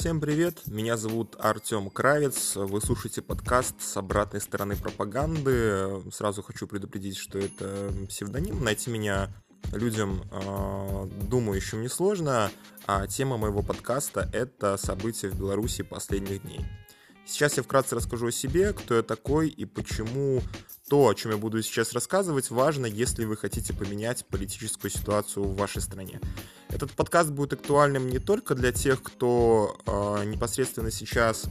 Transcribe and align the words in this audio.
Всем 0.00 0.18
привет, 0.18 0.62
меня 0.66 0.96
зовут 0.96 1.36
Артем 1.38 1.90
Кравец, 1.90 2.56
вы 2.56 2.80
слушаете 2.80 3.20
подкаст 3.20 3.82
с 3.82 3.98
обратной 3.98 4.40
стороны 4.40 4.74
пропаганды. 4.74 6.00
Сразу 6.10 6.42
хочу 6.42 6.66
предупредить, 6.66 7.18
что 7.18 7.38
это 7.38 7.92
псевдоним, 8.08 8.64
найти 8.64 8.88
меня 8.88 9.28
людям, 9.74 10.22
э, 10.32 11.06
думающим 11.28 11.82
несложно, 11.82 12.50
а 12.86 13.06
тема 13.08 13.36
моего 13.36 13.60
подкаста— 13.60 14.26
это 14.32 14.78
события 14.78 15.28
в 15.28 15.38
Беларуси 15.38 15.82
последних 15.82 16.44
дней. 16.44 16.64
Сейчас 17.30 17.56
я 17.56 17.62
вкратце 17.62 17.94
расскажу 17.94 18.26
о 18.26 18.32
себе, 18.32 18.72
кто 18.72 18.96
я 18.96 19.02
такой 19.02 19.48
и 19.48 19.64
почему 19.64 20.42
то, 20.88 21.06
о 21.06 21.14
чем 21.14 21.30
я 21.30 21.38
буду 21.38 21.62
сейчас 21.62 21.92
рассказывать, 21.92 22.50
важно, 22.50 22.86
если 22.86 23.24
вы 23.24 23.36
хотите 23.36 23.72
поменять 23.72 24.26
политическую 24.26 24.90
ситуацию 24.90 25.44
в 25.44 25.54
вашей 25.54 25.80
стране. 25.80 26.20
Этот 26.70 26.90
подкаст 26.90 27.30
будет 27.30 27.52
актуальным 27.52 28.08
не 28.08 28.18
только 28.18 28.56
для 28.56 28.72
тех, 28.72 29.00
кто 29.00 29.78
э, 29.86 30.24
непосредственно 30.24 30.90
сейчас 30.90 31.44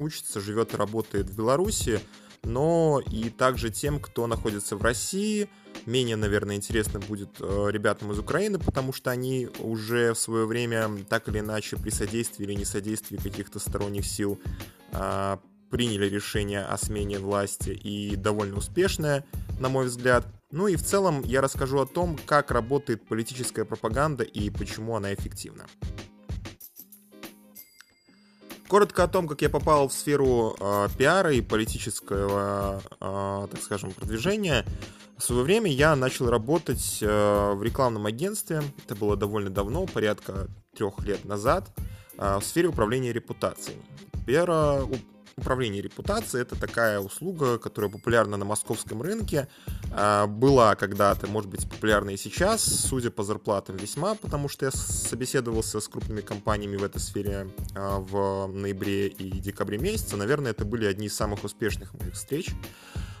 учится, 0.00 0.40
живет 0.40 0.74
и 0.74 0.76
работает 0.76 1.30
в 1.30 1.36
Беларуси, 1.36 2.00
но 2.42 3.00
и 3.08 3.30
также 3.30 3.70
тем, 3.70 4.00
кто 4.00 4.26
находится 4.26 4.74
в 4.74 4.82
России. 4.82 5.48
Менее, 5.86 6.16
наверное, 6.16 6.56
интересно 6.56 6.98
будет 6.98 7.30
э, 7.38 7.68
ребятам 7.70 8.10
из 8.10 8.18
Украины, 8.18 8.58
потому 8.58 8.92
что 8.92 9.12
они 9.12 9.48
уже 9.60 10.12
в 10.12 10.18
свое 10.18 10.44
время 10.46 10.90
так 11.08 11.28
или 11.28 11.38
иначе 11.38 11.76
при 11.76 11.90
содействии 11.90 12.44
или 12.44 12.54
несодействии 12.54 13.16
каких-то 13.16 13.60
сторонних 13.60 14.04
сил 14.04 14.40
приняли 15.70 16.06
решение 16.06 16.62
о 16.62 16.76
смене 16.76 17.18
власти 17.18 17.70
и 17.70 18.16
довольно 18.16 18.58
успешное, 18.58 19.24
на 19.58 19.68
мой 19.68 19.86
взгляд. 19.86 20.26
Ну 20.50 20.66
и 20.66 20.76
в 20.76 20.82
целом 20.82 21.22
я 21.22 21.40
расскажу 21.40 21.78
о 21.78 21.86
том, 21.86 22.18
как 22.26 22.50
работает 22.50 23.06
политическая 23.06 23.64
пропаганда 23.64 24.24
и 24.24 24.50
почему 24.50 24.96
она 24.96 25.14
эффективна. 25.14 25.66
Коротко 28.66 29.04
о 29.04 29.08
том, 29.08 29.26
как 29.26 29.42
я 29.42 29.50
попал 29.50 29.88
в 29.88 29.92
сферу 29.92 30.56
э, 30.58 30.88
пиара 30.96 31.32
и 31.32 31.40
политического, 31.40 32.80
э, 33.00 33.48
так 33.50 33.60
скажем, 33.62 33.90
продвижения. 33.92 34.64
В 35.18 35.24
свое 35.24 35.42
время 35.42 35.70
я 35.72 35.96
начал 35.96 36.30
работать 36.30 36.98
э, 37.02 37.52
в 37.52 37.62
рекламном 37.64 38.06
агентстве. 38.06 38.62
Это 38.86 38.94
было 38.94 39.16
довольно 39.16 39.50
давно, 39.50 39.86
порядка 39.86 40.46
трех 40.76 41.00
лет 41.00 41.24
назад, 41.24 41.68
э, 42.16 42.38
в 42.38 42.44
сфере 42.44 42.68
управления 42.68 43.12
репутацией. 43.12 43.76
Пиара, 44.30 44.86
управление 45.36 45.82
репутацией. 45.82 46.42
Это 46.42 46.54
такая 46.54 47.00
услуга, 47.00 47.58
которая 47.58 47.90
популярна 47.90 48.36
на 48.36 48.44
московском 48.44 49.02
рынке. 49.02 49.48
А, 49.92 50.28
была 50.28 50.76
когда-то, 50.76 51.26
может 51.26 51.50
быть, 51.50 51.68
популярна 51.68 52.10
и 52.10 52.16
сейчас, 52.16 52.62
судя 52.62 53.10
по 53.10 53.24
зарплатам 53.24 53.76
весьма, 53.76 54.14
потому 54.14 54.48
что 54.48 54.66
я 54.66 54.70
собеседовался 54.70 55.80
с 55.80 55.88
крупными 55.88 56.20
компаниями 56.20 56.76
в 56.76 56.84
этой 56.84 57.00
сфере 57.00 57.48
а, 57.74 57.98
в 57.98 58.46
ноябре 58.46 59.08
и 59.08 59.40
декабре 59.40 59.78
месяце. 59.78 60.16
Наверное, 60.16 60.52
это 60.52 60.64
были 60.64 60.84
одни 60.84 61.08
из 61.08 61.16
самых 61.16 61.42
успешных 61.42 61.92
моих 61.94 62.14
встреч. 62.14 62.50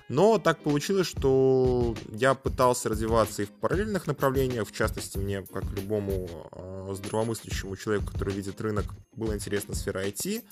Но 0.08 0.38
так 0.38 0.62
получилось, 0.62 1.08
что 1.08 1.96
я 2.12 2.34
пытался 2.34 2.88
развиваться 2.88 3.42
и 3.42 3.46
в 3.46 3.50
параллельных 3.50 4.06
направлениях. 4.06 4.68
В 4.68 4.72
частности, 4.72 5.18
мне, 5.18 5.42
как 5.42 5.64
любому 5.72 6.28
э, 6.52 6.94
здравомыслящему 6.94 7.74
человеку, 7.76 8.12
который 8.12 8.32
видит 8.32 8.60
рынок, 8.60 8.84
была 9.16 9.34
интересна 9.34 9.74
сфера 9.74 10.06
IT. 10.06 10.44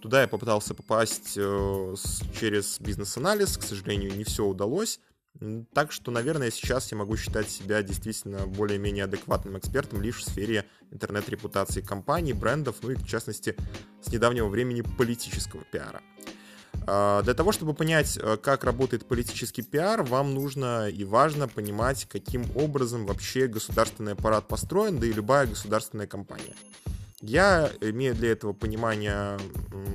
Туда 0.00 0.22
я 0.22 0.28
попытался 0.28 0.74
попасть 0.74 1.34
э, 1.36 1.94
через 2.38 2.80
бизнес-анализ, 2.80 3.56
к 3.56 3.62
сожалению, 3.62 4.16
не 4.16 4.24
все 4.24 4.44
удалось. 4.44 5.00
Так 5.72 5.92
что, 5.92 6.10
наверное, 6.10 6.50
сейчас 6.50 6.92
я 6.92 6.98
могу 6.98 7.16
считать 7.16 7.48
себя 7.48 7.82
действительно 7.82 8.46
более-менее 8.46 9.04
адекватным 9.04 9.58
экспертом 9.58 10.02
лишь 10.02 10.18
в 10.18 10.24
сфере 10.24 10.66
интернет-репутации 10.90 11.80
компаний, 11.80 12.32
брендов, 12.32 12.76
ну 12.82 12.90
и, 12.90 12.94
в 12.94 13.06
частности, 13.06 13.56
с 14.02 14.12
недавнего 14.12 14.48
времени 14.48 14.82
политического 14.82 15.64
пиара. 15.64 16.02
А, 16.86 17.22
для 17.22 17.34
того, 17.34 17.52
чтобы 17.52 17.74
понять, 17.74 18.18
э, 18.20 18.36
как 18.36 18.64
работает 18.64 19.06
политический 19.06 19.62
пиар, 19.62 20.02
вам 20.02 20.34
нужно 20.34 20.88
и 20.88 21.04
важно 21.04 21.48
понимать, 21.48 22.06
каким 22.10 22.44
образом 22.56 23.06
вообще 23.06 23.46
государственный 23.46 24.12
аппарат 24.12 24.48
построен, 24.48 24.98
да 24.98 25.06
и 25.06 25.12
любая 25.12 25.46
государственная 25.46 26.06
компания. 26.06 26.54
Я 27.22 27.70
имею 27.80 28.16
для 28.16 28.32
этого 28.32 28.52
понимание 28.52 29.38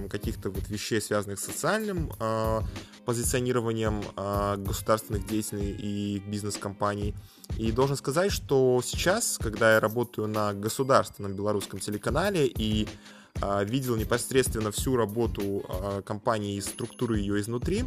каких-то 0.09 0.49
вот 0.49 0.69
вещей, 0.69 1.01
связанных 1.01 1.39
с 1.39 1.43
социальным 1.43 2.09
э, 2.19 2.61
позиционированием 3.05 4.01
э, 4.15 4.55
государственных 4.57 5.27
деятелей 5.27 5.71
и 5.71 6.19
бизнес-компаний. 6.25 7.15
И 7.57 7.73
должен 7.73 7.97
сказать, 7.97 8.31
что 8.31 8.81
сейчас, 8.81 9.37
когда 9.41 9.73
я 9.73 9.81
работаю 9.81 10.29
на 10.29 10.53
государственном 10.53 11.33
белорусском 11.33 11.79
телеканале 11.79 12.47
и 12.47 12.87
э, 13.41 13.65
видел 13.65 13.97
непосредственно 13.97 14.71
всю 14.71 14.95
работу 14.95 15.65
э, 15.67 16.01
компании 16.05 16.55
и 16.55 16.61
структуры 16.61 17.19
ее 17.19 17.41
изнутри, 17.41 17.83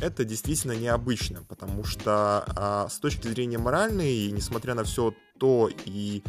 это 0.00 0.24
действительно 0.24 0.72
необычно, 0.72 1.44
потому 1.44 1.84
что 1.84 2.44
э, 2.56 2.90
с 2.90 2.98
точки 2.98 3.28
зрения 3.28 3.58
моральной, 3.58 4.32
несмотря 4.32 4.74
на 4.74 4.82
все 4.82 5.14
то 5.38 5.70
и 5.84 6.24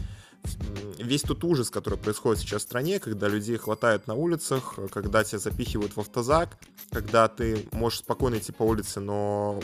весь 1.04 1.22
тот 1.22 1.44
ужас, 1.44 1.70
который 1.70 1.98
происходит 1.98 2.42
сейчас 2.42 2.64
в 2.64 2.66
стране, 2.66 3.00
когда 3.00 3.28
людей 3.28 3.58
хватает 3.58 4.08
на 4.08 4.16
улицах, 4.16 4.76
когда 4.92 5.24
тебя 5.24 5.40
запихивают 5.40 5.96
в 5.96 6.00
автозак, 6.00 6.58
когда 6.92 7.28
ты 7.28 7.68
можешь 7.72 8.00
спокойно 8.00 8.38
идти 8.38 8.52
по 8.52 8.64
улице, 8.64 9.00
но 9.00 9.60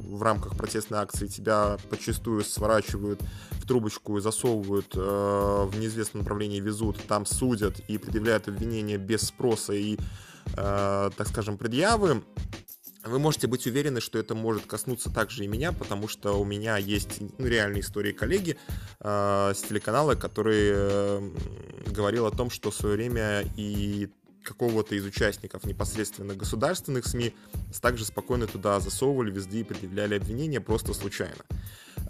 в 0.00 0.22
рамках 0.22 0.56
протестной 0.56 0.98
акции 0.98 1.26
тебя 1.26 1.78
подчастую 1.90 2.44
сворачивают 2.44 3.20
в 3.52 3.66
трубочку 3.66 4.18
и 4.18 4.20
засовывают 4.20 4.94
э, 4.94 4.98
в 4.98 5.78
неизвестном 5.78 6.22
направлении, 6.22 6.60
везут, 6.60 6.98
там 7.06 7.26
судят 7.26 7.80
и 7.88 7.98
предъявляют 7.98 8.48
обвинения 8.48 8.98
без 8.98 9.22
спроса 9.22 9.72
и, 9.72 9.96
э, 10.56 11.10
так 11.16 11.28
скажем, 11.28 11.56
предъявы, 11.56 12.22
вы 13.04 13.18
можете 13.18 13.46
быть 13.46 13.66
уверены, 13.66 14.00
что 14.00 14.18
это 14.18 14.34
может 14.34 14.66
коснуться 14.66 15.10
также 15.10 15.44
и 15.44 15.48
меня, 15.48 15.72
потому 15.72 16.08
что 16.08 16.40
у 16.40 16.44
меня 16.44 16.76
есть 16.76 17.20
ну, 17.38 17.46
реальные 17.46 17.80
истории 17.80 18.12
коллеги 18.12 18.56
э, 19.00 19.52
с 19.54 19.62
телеканала, 19.62 20.14
который 20.14 20.70
э, 20.72 21.30
говорил 21.86 22.26
о 22.26 22.30
том, 22.30 22.50
что 22.50 22.70
в 22.70 22.74
свое 22.74 22.96
время 22.96 23.44
и 23.56 24.08
какого-то 24.42 24.94
из 24.94 25.04
участников 25.04 25.64
непосредственно 25.64 26.34
государственных 26.34 27.06
СМИ 27.06 27.34
также 27.80 28.04
спокойно 28.04 28.46
туда 28.46 28.80
засовывали 28.80 29.30
везде 29.30 29.60
и 29.60 29.64
предъявляли 29.64 30.16
обвинения 30.16 30.60
просто 30.60 30.94
случайно. 30.94 31.44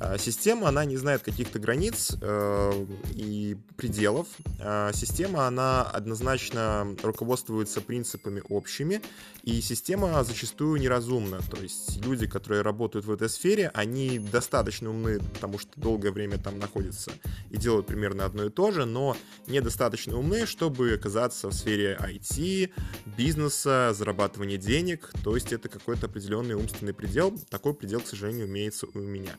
А, 0.03 0.19
система, 0.19 0.69
она 0.69 0.85
не 0.85 0.97
знает 0.97 1.23
каких-то 1.23 1.61
границ 1.61 2.17
э, 2.21 2.87
и 3.15 3.57
пределов. 3.77 4.27
А, 4.59 4.93
система, 4.93 5.47
она 5.47 5.83
однозначно 5.83 6.97
руководствуется 7.03 7.81
принципами 7.81 8.43
общими, 8.49 9.01
и 9.45 9.61
система 9.61 10.25
зачастую 10.25 10.81
неразумна. 10.81 11.41
То 11.51 11.63
есть 11.63 12.05
люди, 12.05 12.27
которые 12.27 12.63
работают 12.63 13.07
в 13.07 13.13
этой 13.13 13.29
сфере, 13.29 13.71
они 13.75 14.19
достаточно 14.19 14.91
умны, 14.91 15.21
потому 15.35 15.59
что 15.59 15.71
долгое 15.77 16.11
время 16.11 16.39
там 16.39 16.59
находятся 16.59 17.13
и 17.51 17.57
делают 17.57 17.87
примерно 17.87 18.25
одно 18.25 18.45
и 18.45 18.51
то 18.51 18.73
же, 18.73 18.87
но 18.87 19.17
недостаточно 19.47 20.19
умны, 20.19 20.47
чтобы 20.47 20.93
оказаться 20.95 21.49
в 21.49 21.53
сфере 21.53 21.97
IT, 22.01 22.71
бизнеса, 23.17 23.93
зарабатывания 23.95 24.59
денег. 24.59 25.13
То 25.23 25.37
есть 25.37 25.53
это 25.53 25.69
какой-то 25.69 26.07
определенный 26.07 26.55
умственный 26.55 26.93
предел. 26.93 27.39
Такой 27.51 27.75
предел, 27.75 28.01
к 28.01 28.07
сожалению, 28.09 28.47
имеется 28.47 28.87
у 28.93 28.99
меня 28.99 29.37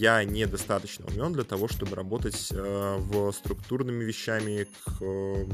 я 0.00 0.24
недостаточно 0.24 1.04
умен 1.06 1.34
для 1.34 1.44
того, 1.44 1.68
чтобы 1.68 1.94
работать 1.94 2.48
э, 2.52 2.96
в 2.98 3.32
структурными 3.32 4.02
вещами, 4.02 4.66
э, 5.00 5.44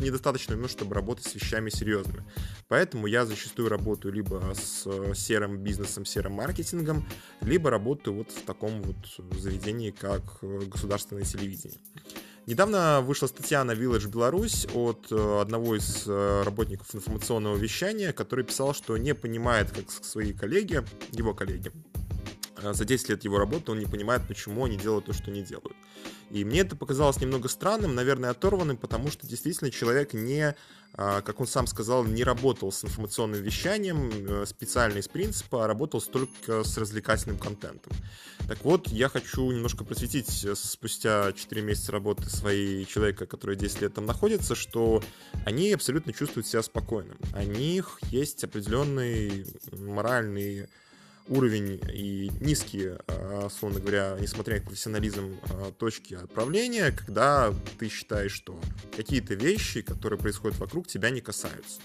недостаточно 0.00 0.56
умен, 0.56 0.68
чтобы 0.68 0.94
работать 0.94 1.24
с 1.24 1.34
вещами 1.36 1.70
серьезными. 1.70 2.24
Поэтому 2.66 3.06
я 3.06 3.24
зачастую 3.24 3.68
работаю 3.68 4.12
либо 4.12 4.52
с 4.54 4.88
серым 5.14 5.58
бизнесом, 5.58 6.04
серым 6.04 6.32
маркетингом, 6.32 7.06
либо 7.40 7.70
работаю 7.70 8.16
вот 8.16 8.32
в 8.32 8.42
таком 8.42 8.82
вот 8.82 8.96
заведении, 9.38 9.92
как 9.92 10.38
э, 10.42 10.62
государственное 10.66 11.22
телевидение. 11.22 11.78
Недавно 12.46 13.02
вышла 13.02 13.28
статья 13.28 13.62
на 13.64 13.72
Village 13.72 14.08
Беларусь 14.08 14.68
от 14.72 15.10
одного 15.10 15.74
из 15.74 16.06
работников 16.06 16.94
информационного 16.94 17.56
вещания, 17.56 18.12
который 18.12 18.44
писал, 18.44 18.72
что 18.72 18.96
не 18.96 19.16
понимает, 19.16 19.72
как 19.72 19.90
свои 19.90 20.32
коллеги, 20.32 20.84
его 21.10 21.34
коллеги, 21.34 21.72
за 22.74 22.84
10 22.84 23.08
лет 23.10 23.24
его 23.24 23.38
работы 23.38 23.72
он 23.72 23.78
не 23.78 23.86
понимает, 23.86 24.22
почему 24.26 24.64
они 24.64 24.76
делают 24.76 25.06
то, 25.06 25.12
что 25.12 25.30
не 25.30 25.42
делают. 25.42 25.76
И 26.30 26.44
мне 26.44 26.60
это 26.60 26.74
показалось 26.76 27.20
немного 27.20 27.48
странным, 27.48 27.94
наверное, 27.94 28.30
оторванным, 28.30 28.76
потому 28.76 29.10
что 29.10 29.26
действительно 29.26 29.70
человек 29.70 30.12
не, 30.12 30.56
а, 30.94 31.20
как 31.22 31.40
он 31.40 31.46
сам 31.46 31.66
сказал, 31.66 32.04
не 32.04 32.24
работал 32.24 32.72
с 32.72 32.84
информационным 32.84 33.40
вещанием 33.40 34.10
э, 34.10 34.46
специально 34.46 34.98
из 34.98 35.06
принципа, 35.06 35.64
а 35.64 35.66
работал 35.68 36.00
только 36.00 36.64
с 36.64 36.76
развлекательным 36.76 37.38
контентом. 37.38 37.92
Так 38.48 38.64
вот, 38.64 38.88
я 38.88 39.08
хочу 39.08 39.50
немножко 39.50 39.84
просветить 39.84 40.44
э, 40.44 40.54
спустя 40.56 41.32
4 41.32 41.62
месяца 41.62 41.92
работы 41.92 42.28
своей 42.28 42.84
человека, 42.86 43.26
который 43.26 43.54
10 43.54 43.82
лет 43.82 43.94
там 43.94 44.06
находится, 44.06 44.56
что 44.56 45.02
они 45.44 45.72
абсолютно 45.72 46.12
чувствуют 46.12 46.46
себя 46.46 46.62
спокойно. 46.62 47.14
У 47.34 47.42
них 47.42 48.00
есть 48.10 48.42
определенный 48.42 49.46
моральный 49.72 50.66
уровень 51.28 51.80
и 51.92 52.30
низкие, 52.40 52.98
условно 53.44 53.80
говоря, 53.80 54.16
несмотря 54.20 54.56
на 54.56 54.62
профессионализм, 54.62 55.36
точки 55.78 56.14
отправления, 56.14 56.92
когда 56.92 57.52
ты 57.78 57.88
считаешь, 57.88 58.32
что 58.32 58.60
какие-то 58.96 59.34
вещи, 59.34 59.82
которые 59.82 60.18
происходят 60.18 60.58
вокруг, 60.58 60.86
тебя 60.86 61.10
не 61.10 61.20
касаются. 61.20 61.80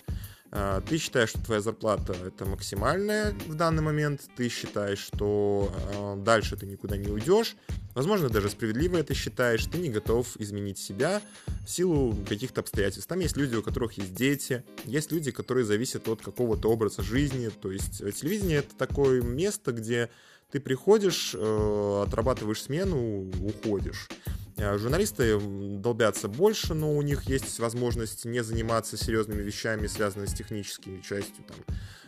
А, 0.53 0.81
ты 0.81 0.97
считаешь, 0.97 1.29
что 1.29 1.43
твоя 1.43 1.61
зарплата 1.61 2.13
это 2.25 2.45
максимальная 2.45 3.33
в 3.47 3.55
данный 3.55 3.81
момент, 3.81 4.21
ты 4.35 4.49
считаешь, 4.49 4.99
что 4.99 5.73
а, 5.95 6.15
дальше 6.17 6.57
ты 6.57 6.65
никуда 6.65 6.97
не 6.97 7.07
уйдешь, 7.07 7.55
возможно, 7.95 8.29
даже 8.29 8.49
справедливо 8.49 8.97
это 8.97 9.13
считаешь, 9.13 9.65
ты 9.65 9.77
не 9.77 9.89
готов 9.89 10.35
изменить 10.37 10.77
себя 10.77 11.21
в 11.65 11.69
силу 11.69 12.17
каких-то 12.27 12.59
обстоятельств. 12.59 13.07
Там 13.07 13.19
есть 13.19 13.37
люди, 13.37 13.55
у 13.55 13.63
которых 13.63 13.93
есть 13.93 14.13
дети, 14.13 14.65
есть 14.83 15.11
люди, 15.13 15.31
которые 15.31 15.63
зависят 15.65 16.09
от 16.09 16.21
какого-то 16.21 16.69
образа 16.69 17.01
жизни, 17.01 17.49
то 17.49 17.71
есть 17.71 17.99
телевидение 18.19 18.59
это 18.59 18.75
такое 18.75 19.21
место, 19.21 19.71
где 19.71 20.09
ты 20.51 20.59
приходишь, 20.59 21.33
э, 21.33 22.03
отрабатываешь 22.05 22.63
смену, 22.63 23.31
уходишь. 23.41 24.09
Э, 24.57 24.77
журналисты 24.77 25.39
долбятся 25.39 26.27
больше, 26.27 26.73
но 26.73 26.95
у 26.95 27.01
них 27.01 27.23
есть 27.23 27.59
возможность 27.59 28.25
не 28.25 28.43
заниматься 28.43 28.97
серьезными 28.97 29.41
вещами, 29.41 29.87
связанными 29.87 30.27
с 30.27 30.33
техническими 30.33 31.01
частью, 31.01 31.43
там, 31.45 31.57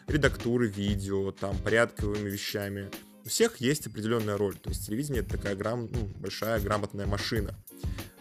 редактуры 0.08 0.68
видео, 0.68 1.32
там, 1.32 1.58
порядковыми 1.58 2.30
вещами. 2.30 2.90
У 3.26 3.30
всех 3.30 3.58
есть 3.58 3.88
определенная 3.88 4.38
роль. 4.38 4.56
То 4.56 4.70
есть 4.70 4.86
телевидение 4.86 5.22
это 5.22 5.38
такая 5.38 5.56
грам, 5.56 5.90
ну, 5.92 6.12
большая 6.20 6.60
грамотная 6.60 7.06
машина. 7.06 7.56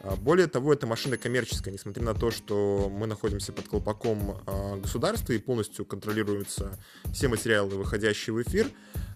А, 0.02 0.16
более 0.16 0.46
того, 0.46 0.72
эта 0.72 0.86
машина 0.86 1.16
коммерческая, 1.16 1.74
несмотря 1.74 2.04
на 2.04 2.14
то, 2.14 2.30
что 2.30 2.88
мы 2.90 3.06
находимся 3.06 3.52
под 3.52 3.69
колпаком 3.69 4.40
а, 4.46 4.76
государства 4.76 5.32
и 5.32 5.38
полностью 5.38 5.84
контролируются 5.84 6.78
все 7.12 7.28
материалы, 7.28 7.76
выходящие 7.76 8.34
в 8.34 8.42
эфир, 8.42 8.69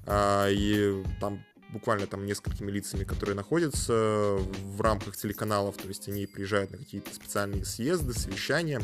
а, 0.07 0.49
и 0.49 1.03
там 1.21 1.45
буквально 1.77 2.07
там 2.07 2.25
несколькими 2.25 2.71
лицами, 2.71 3.05
которые 3.05 3.37
находятся 3.37 3.93
в 3.93 4.81
рамках 4.81 5.15
телеканалов, 5.15 5.77
то 5.77 5.89
есть 5.89 6.09
они 6.09 6.27
приезжают 6.27 6.71
на 6.71 6.79
какие-то 6.79 7.15
специальные 7.15 7.67
съезды, 7.67 8.15
совещания, 8.15 8.81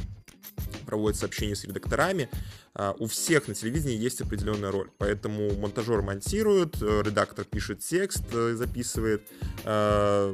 проводят 0.85 1.19
сообщения 1.19 1.56
с 1.56 1.65
редакторами. 1.65 2.29
А, 2.75 2.94
у 2.99 3.06
всех 3.06 3.49
на 3.49 3.55
телевидении 3.55 3.97
есть 3.97 4.21
определенная 4.21 4.71
роль, 4.71 4.91
поэтому 4.99 5.55
монтажер 5.55 6.03
монтирует, 6.03 6.83
э, 6.83 7.03
редактор 7.03 7.47
пишет 7.47 7.81
текст, 7.81 8.25
э, 8.33 8.55
записывает, 8.56 9.27
а, 9.65 10.31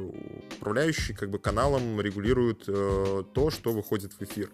управляющий 0.57 1.13
как 1.13 1.29
бы 1.29 1.39
каналом 1.39 2.01
регулирует 2.01 2.65
э, 2.67 3.23
то, 3.33 3.51
что 3.51 3.71
выходит 3.71 4.11
в 4.13 4.21
эфир. 4.21 4.49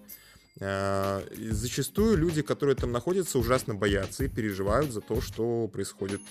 А, 0.62 1.24
зачастую 1.52 2.18
люди, 2.18 2.42
которые 2.42 2.76
там 2.76 2.92
находятся, 2.92 3.40
ужасно 3.40 3.76
боятся 3.76 4.24
и 4.24 4.30
переживают 4.30 4.92
за 4.92 5.02
то, 5.02 5.22
что 5.22 5.68
происходит 5.68 6.22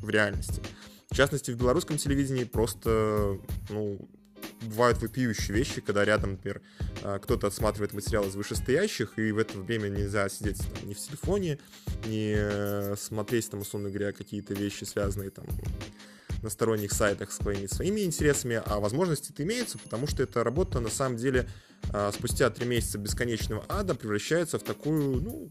в 0.00 0.08
реальности. 0.08 0.62
В 1.10 1.16
частности, 1.16 1.50
в 1.50 1.56
белорусском 1.56 1.96
телевидении 1.96 2.44
просто, 2.44 3.38
ну, 3.68 4.08
бывают 4.62 5.00
вопиющие 5.00 5.56
вещи, 5.56 5.80
когда 5.80 6.04
рядом, 6.04 6.32
например, 6.32 6.62
а, 7.02 7.18
кто-то 7.18 7.46
отсматривает 7.46 7.92
материал 7.92 8.26
из 8.26 8.34
вышестоящих, 8.34 9.18
и 9.18 9.32
в 9.32 9.38
это 9.38 9.58
время 9.58 9.88
нельзя 9.88 10.28
сидеть 10.28 10.58
там, 10.58 10.88
ни 10.88 10.94
в 10.94 10.98
телефоне, 10.98 11.58
ни 12.06 12.34
э, 12.36 12.96
смотреть, 12.96 13.50
там, 13.50 13.60
условно 13.60 13.90
говоря, 13.90 14.12
какие-то 14.12 14.54
вещи, 14.54 14.84
связанные 14.84 15.30
там 15.30 15.46
на 16.44 16.50
сторонних 16.50 16.92
сайтах 16.92 17.32
своими 17.32 17.66
своими 17.66 18.02
интересами, 18.02 18.62
а 18.64 18.78
возможности-то 18.78 19.42
имеются, 19.42 19.78
потому 19.78 20.06
что 20.06 20.22
эта 20.22 20.44
работа 20.44 20.78
на 20.78 20.90
самом 20.90 21.16
деле 21.16 21.48
а, 21.92 22.12
спустя 22.12 22.50
три 22.50 22.66
месяца 22.66 22.98
бесконечного 22.98 23.64
ада 23.68 23.94
превращается 23.94 24.58
в 24.58 24.62
такую, 24.62 25.22
ну, 25.22 25.48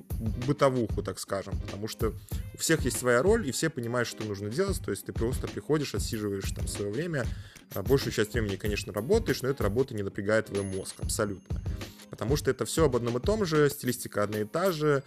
бытовуху, 0.48 1.02
так 1.02 1.20
скажем, 1.20 1.60
потому 1.60 1.88
что 1.88 2.14
у 2.54 2.58
всех 2.58 2.86
есть 2.86 2.98
своя 2.98 3.22
роль, 3.22 3.48
и 3.48 3.52
все 3.52 3.70
понимают, 3.70 4.08
что 4.08 4.24
нужно 4.24 4.50
делать, 4.50 4.80
то 4.84 4.92
есть 4.92 5.06
ты 5.06 5.14
просто 5.14 5.48
приходишь, 5.48 5.96
отсиживаешь 5.96 6.52
там 6.52 6.68
свое 6.68 6.92
время, 6.92 7.26
а 7.74 7.82
большую 7.82 8.14
часть 8.14 8.34
времени, 8.34 8.56
конечно, 8.56 8.94
работаешь, 8.94 9.42
но 9.42 9.50
эта 9.50 9.64
работа 9.64 9.96
не 9.96 10.04
напрягает 10.04 10.48
твой 10.48 10.64
мозг 10.64 10.96
абсолютно, 11.00 11.62
потому 12.10 12.36
что 12.36 12.52
это 12.52 12.66
все 12.66 12.86
об 12.86 12.96
одном 12.96 13.18
и 13.18 13.22
том 13.22 13.46
же, 13.46 13.70
стилистика 13.70 14.24
одна 14.24 14.40
и 14.40 14.46
та 14.46 14.72
же, 14.72 15.04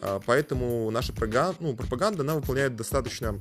а, 0.00 0.20
поэтому 0.24 0.90
наша 0.90 1.12
пропаганда, 1.12 1.56
ну, 1.60 1.76
пропаганда, 1.76 2.22
она 2.22 2.34
выполняет 2.34 2.76
достаточно 2.76 3.40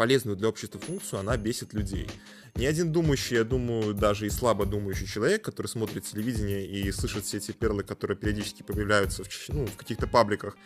полезную 0.00 0.34
для 0.34 0.48
общества 0.48 0.80
функцию, 0.80 1.20
она 1.20 1.36
бесит 1.36 1.74
людей. 1.74 2.08
Ни 2.54 2.64
один 2.64 2.90
думающий, 2.90 3.36
я 3.36 3.44
думаю, 3.44 3.92
даже 3.92 4.26
и 4.26 4.30
слабо 4.30 4.64
думающий 4.64 5.06
человек, 5.06 5.44
который 5.44 5.66
смотрит 5.66 6.06
телевидение 6.06 6.66
и 6.66 6.90
слышит 6.90 7.26
все 7.26 7.36
эти 7.36 7.52
перлы, 7.52 7.82
которые 7.82 8.16
периодически 8.16 8.62
появляются 8.62 9.24
в, 9.24 9.28
ну, 9.48 9.66
в 9.66 9.76
каких-то 9.76 10.06
пабликах, 10.06 10.56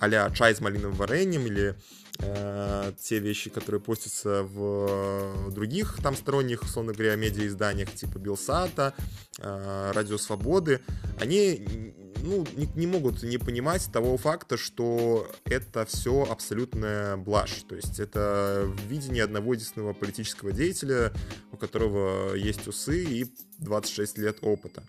а 0.00 0.30
чай 0.30 0.54
с 0.54 0.62
малиновым 0.62 0.96
вареньем 0.96 1.46
или 1.46 1.74
э, 2.20 2.92
те 2.98 3.18
вещи, 3.18 3.50
которые 3.50 3.82
постятся 3.82 4.42
в 4.42 5.50
других 5.50 5.98
там 6.02 6.16
сторонних, 6.16 6.62
условно 6.62 6.94
говоря, 6.94 7.14
медиаизданиях 7.16 7.92
типа 7.92 8.18
Белсата, 8.18 8.94
э, 9.38 9.92
Радио 9.94 10.16
Свободы, 10.16 10.80
они 11.20 11.92
ну, 12.22 12.46
не, 12.56 12.68
не 12.74 12.86
могут 12.86 13.22
не 13.22 13.38
понимать 13.38 13.88
того 13.92 14.16
факта, 14.16 14.56
что 14.56 15.30
это 15.44 15.86
все 15.86 16.26
абсолютная 16.28 17.16
блажь. 17.16 17.64
То 17.68 17.76
есть 17.76 18.00
это 18.00 18.70
видение 18.88 19.24
одного 19.24 19.54
единственного 19.54 19.92
политического 19.92 20.52
деятеля, 20.52 21.12
у 21.52 21.56
которого 21.56 22.34
есть 22.34 22.66
усы 22.66 23.04
и 23.04 23.26
26 23.58 24.18
лет 24.18 24.38
опыта. 24.42 24.82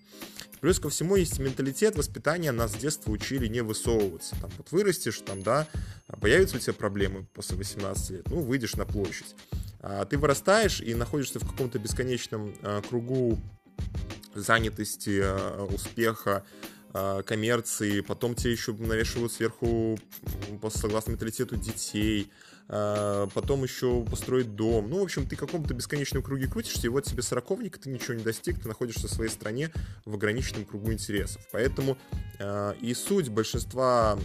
Плюс 0.62 0.80
ко 0.80 0.89
всему 0.89 1.16
есть 1.16 1.39
менталитет 1.39 1.95
воспитания, 1.95 2.51
нас 2.51 2.74
с 2.74 2.75
детства 2.75 3.12
учили 3.12 3.48
не 3.48 3.62
высовываться. 3.62 4.36
Там 4.42 4.50
вот 4.57 4.72
вырастешь, 4.72 5.19
там, 5.22 5.42
да, 5.42 5.68
появятся 6.19 6.57
у 6.57 6.60
тебя 6.60 6.74
проблемы 6.74 7.25
после 7.33 7.56
18 7.56 8.10
лет, 8.10 8.30
ну, 8.30 8.42
выйдешь 8.42 8.75
на 8.75 8.86
площадь. 8.86 9.36
А 9.80 10.04
ты 10.04 10.18
вырастаешь 10.18 10.81
и 10.81 10.94
находишься 10.94 11.39
в 11.39 11.50
каком-то 11.50 11.80
бесконечном 11.80 12.54
а, 12.62 12.81
кругу 12.81 13.39
занятости, 14.36 15.22
а, 15.24 15.63
успеха, 15.63 16.44
коммерции, 16.91 18.01
потом 18.01 18.36
тебе 18.36 18.51
еще 18.51 18.74
навешивают 18.74 19.31
сверху, 19.31 20.00
согласно 20.69 21.12
менталитету, 21.12 21.56
детей, 21.56 22.30
а, 22.71 23.27
потом 23.33 23.63
еще 23.63 24.06
построить 24.06 24.56
дом. 24.56 24.89
Ну, 24.89 25.00
в 25.00 25.04
общем, 25.04 25.27
ты 25.27 25.36
в 25.36 25.39
каком-то 25.39 25.74
бесконечном 25.74 26.21
круге 26.21 26.48
крутишься, 26.48 26.86
и 26.86 26.89
вот 26.89 27.04
тебе 27.04 27.24
сороковник, 27.24 27.80
ты 27.80 27.89
ничего 27.89 28.13
не 28.13 28.24
достиг, 28.24 28.62
ты 28.62 28.68
находишься 28.68 29.07
в 29.07 29.12
своей 29.12 29.31
стране 29.31 29.71
в 30.06 30.13
ограниченном 30.13 30.66
кругу 30.66 30.92
интересов. 30.94 31.42
Поэтому 31.51 31.98
э, 32.38 32.74
и 32.80 32.94
суть 32.94 33.30
большинства 33.30 34.19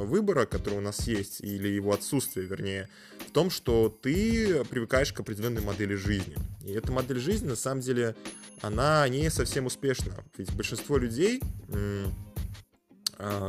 выбора, 0.00 0.46
который 0.46 0.78
у 0.78 0.80
нас 0.80 1.06
есть, 1.06 1.42
или 1.42 1.68
его 1.68 1.92
отсутствие, 1.92 2.46
вернее, 2.46 2.88
в 3.28 3.30
том, 3.30 3.50
что 3.50 3.94
ты 4.02 4.64
привыкаешь 4.64 5.12
к 5.12 5.20
определенной 5.20 5.60
модели 5.60 5.94
жизни. 5.94 6.36
И 6.64 6.72
эта 6.72 6.92
модель 6.92 7.18
жизни, 7.18 7.48
на 7.48 7.56
самом 7.56 7.82
деле, 7.82 8.16
она 8.62 9.06
не 9.08 9.30
совсем 9.30 9.66
успешна. 9.66 10.14
Ведь 10.38 10.50
большинство 10.54 10.96
людей, 10.96 11.42
а, 11.68 12.06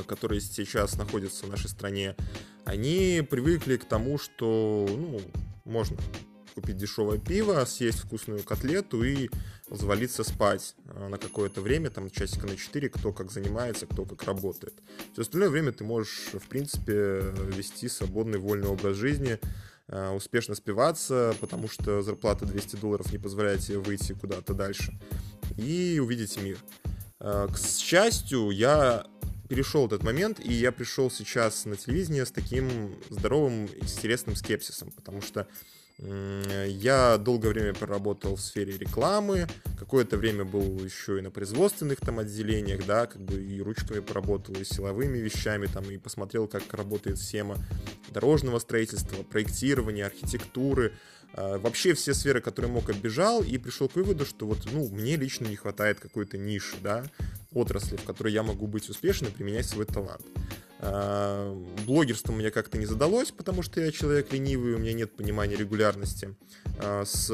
которые 0.08 0.42
сейчас 0.42 0.98
находятся 0.98 1.46
в 1.46 1.50
нашей 1.50 1.70
стране, 1.70 2.16
они 2.66 3.26
привыкли 3.30 3.78
к 3.78 3.86
тому, 3.86 4.18
что 4.18 4.88
ну, 4.90 5.22
можно 5.66 5.98
купить 6.56 6.78
дешевое 6.78 7.20
пиво, 7.20 7.64
съесть 7.66 8.00
вкусную 8.00 8.44
котлету 8.44 9.04
и 9.04 9.30
завалиться 9.70 10.24
спать 10.24 10.76
а, 10.88 11.08
на 11.08 11.18
какое-то 11.18 11.62
время, 11.62 11.92
там 11.92 12.10
часика 12.10 12.48
на 12.48 12.56
4, 12.56 12.90
кто 12.90 13.14
как 13.14 13.32
занимается, 13.32 13.86
кто 13.86 14.06
как 14.06 14.24
работает. 14.24 14.74
Все 15.14 15.22
остальное 15.22 15.50
время 15.50 15.72
ты 15.72 15.84
можешь, 15.84 16.30
в 16.34 16.48
принципе, 16.48 17.22
вести 17.56 17.88
свободный, 17.90 18.40
вольный 18.40 18.70
образ 18.70 18.96
жизни, 18.98 19.38
Э, 19.90 20.12
успешно 20.12 20.54
спиваться, 20.54 21.34
потому 21.40 21.70
что 21.70 22.02
зарплата 22.02 22.46
200 22.46 22.76
долларов 22.76 23.12
не 23.12 23.18
позволяет 23.18 23.62
тебе 23.62 23.80
выйти 23.80 24.14
куда-то 24.14 24.54
дальше 24.54 24.94
и 25.58 26.00
увидеть 26.02 26.42
мир. 26.42 26.58
К 27.20 27.58
счастью, 27.58 28.52
я 28.52 29.06
перешел 29.48 29.88
этот 29.88 30.04
момент, 30.04 30.40
и 30.40 30.54
я 30.54 30.72
пришел 30.72 31.10
сейчас 31.10 31.66
на 31.66 31.76
телевидение 31.76 32.26
с 32.26 32.32
таким 32.32 32.96
здоровым, 33.10 33.66
интересным 33.82 34.36
скепсисом, 34.36 34.92
потому 34.92 35.22
что 35.22 35.48
я 36.00 37.18
долгое 37.18 37.50
время 37.50 37.74
проработал 37.74 38.36
в 38.36 38.42
сфере 38.42 38.78
рекламы, 38.78 39.48
какое-то 39.80 40.18
время 40.18 40.46
был 40.46 40.78
еще 40.84 41.18
и 41.18 41.22
на 41.22 41.32
производственных 41.32 42.00
там 42.00 42.20
отделениях, 42.20 42.86
да, 42.86 43.08
как 43.08 43.20
бы 43.24 43.44
и 43.44 43.60
ручками 43.62 44.00
поработал, 44.00 44.54
и 44.56 44.64
силовыми 44.64 45.18
вещами 45.18 45.66
там, 45.66 45.90
и 45.90 45.98
посмотрел, 45.98 46.48
как 46.48 46.72
работает 46.76 47.18
схема 47.18 47.58
дорожного 48.10 48.60
строительства, 48.60 49.24
проектирования, 49.24 50.06
архитектуры, 50.06 50.94
вообще 51.34 51.94
все 51.94 52.14
сферы, 52.14 52.42
которые 52.42 52.72
мог, 52.72 52.90
оббежал 52.90 53.44
и 53.44 53.58
пришел 53.58 53.88
к 53.88 53.96
выводу, 53.96 54.26
что 54.26 54.46
вот, 54.48 54.60
ну, 54.72 54.88
мне 54.90 55.16
лично 55.16 55.46
не 55.46 55.56
хватает 55.56 56.00
какой-то 56.00 56.38
ниши, 56.38 56.78
да, 56.82 57.04
отрасли, 57.54 57.96
в 57.98 58.04
которой 58.04 58.34
я 58.34 58.44
могу 58.44 58.68
быть 58.68 58.90
успешным 58.90 59.32
и 59.32 59.34
применять 59.34 59.68
свой 59.68 59.86
талант. 59.86 60.26
А, 60.80 61.54
блогерство 61.86 62.32
мне 62.32 62.52
как-то 62.52 62.78
не 62.78 62.86
задалось, 62.86 63.32
потому 63.32 63.64
что 63.64 63.82
я 63.82 63.92
человек 63.92 64.32
ленивый, 64.32 64.76
у 64.76 64.78
меня 64.78 64.94
нет 64.94 65.16
понимания 65.16 65.56
регулярности. 65.56 66.36
А, 66.80 67.04
с 67.06 67.28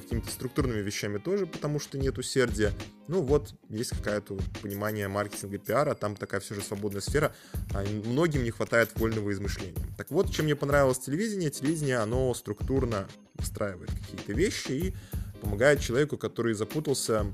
какими-то 0.00 0.30
структурными 0.30 0.80
вещами 0.80 1.18
тоже, 1.18 1.46
потому 1.46 1.78
что 1.78 1.98
нет 1.98 2.16
усердия. 2.18 2.72
Ну 3.08 3.22
вот, 3.22 3.54
есть 3.68 3.90
какое-то 3.90 4.38
понимание 4.62 5.08
маркетинга, 5.08 5.58
пиара, 5.58 5.94
там 5.94 6.16
такая 6.16 6.40
все 6.40 6.54
же 6.54 6.62
свободная 6.62 7.02
сфера, 7.02 7.34
а 7.74 7.84
многим 7.84 8.44
не 8.44 8.50
хватает 8.50 8.98
вольного 8.98 9.30
измышления. 9.32 9.86
Так 9.96 10.10
вот, 10.10 10.32
чем 10.32 10.46
мне 10.46 10.56
понравилось 10.56 10.98
телевидение. 10.98 11.50
Телевидение, 11.50 11.98
оно 11.98 12.32
структурно 12.34 13.06
встраивает 13.38 13.90
какие-то 13.90 14.32
вещи 14.32 14.72
и 14.72 14.94
помогает 15.40 15.80
человеку, 15.80 16.16
который 16.16 16.54
запутался, 16.54 17.26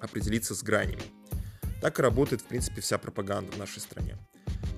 определиться 0.00 0.54
с 0.54 0.62
гранями. 0.62 1.02
Так 1.80 1.98
и 1.98 2.02
работает, 2.02 2.40
в 2.40 2.44
принципе, 2.44 2.80
вся 2.80 2.98
пропаганда 2.98 3.52
в 3.52 3.58
нашей 3.58 3.80
стране. 3.80 4.16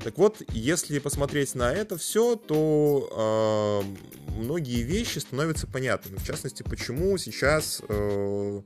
Так 0.04 0.18
вот, 0.18 0.42
если 0.50 0.98
посмотреть 0.98 1.54
на 1.54 1.72
это 1.72 1.96
все, 1.96 2.36
то 2.36 3.82
э, 3.88 4.32
многие 4.38 4.82
вещи 4.82 5.18
становятся 5.18 5.66
понятными. 5.66 6.18
В 6.18 6.26
частности, 6.26 6.62
почему 6.62 7.16
сейчас 7.16 7.80
э, 7.88 8.60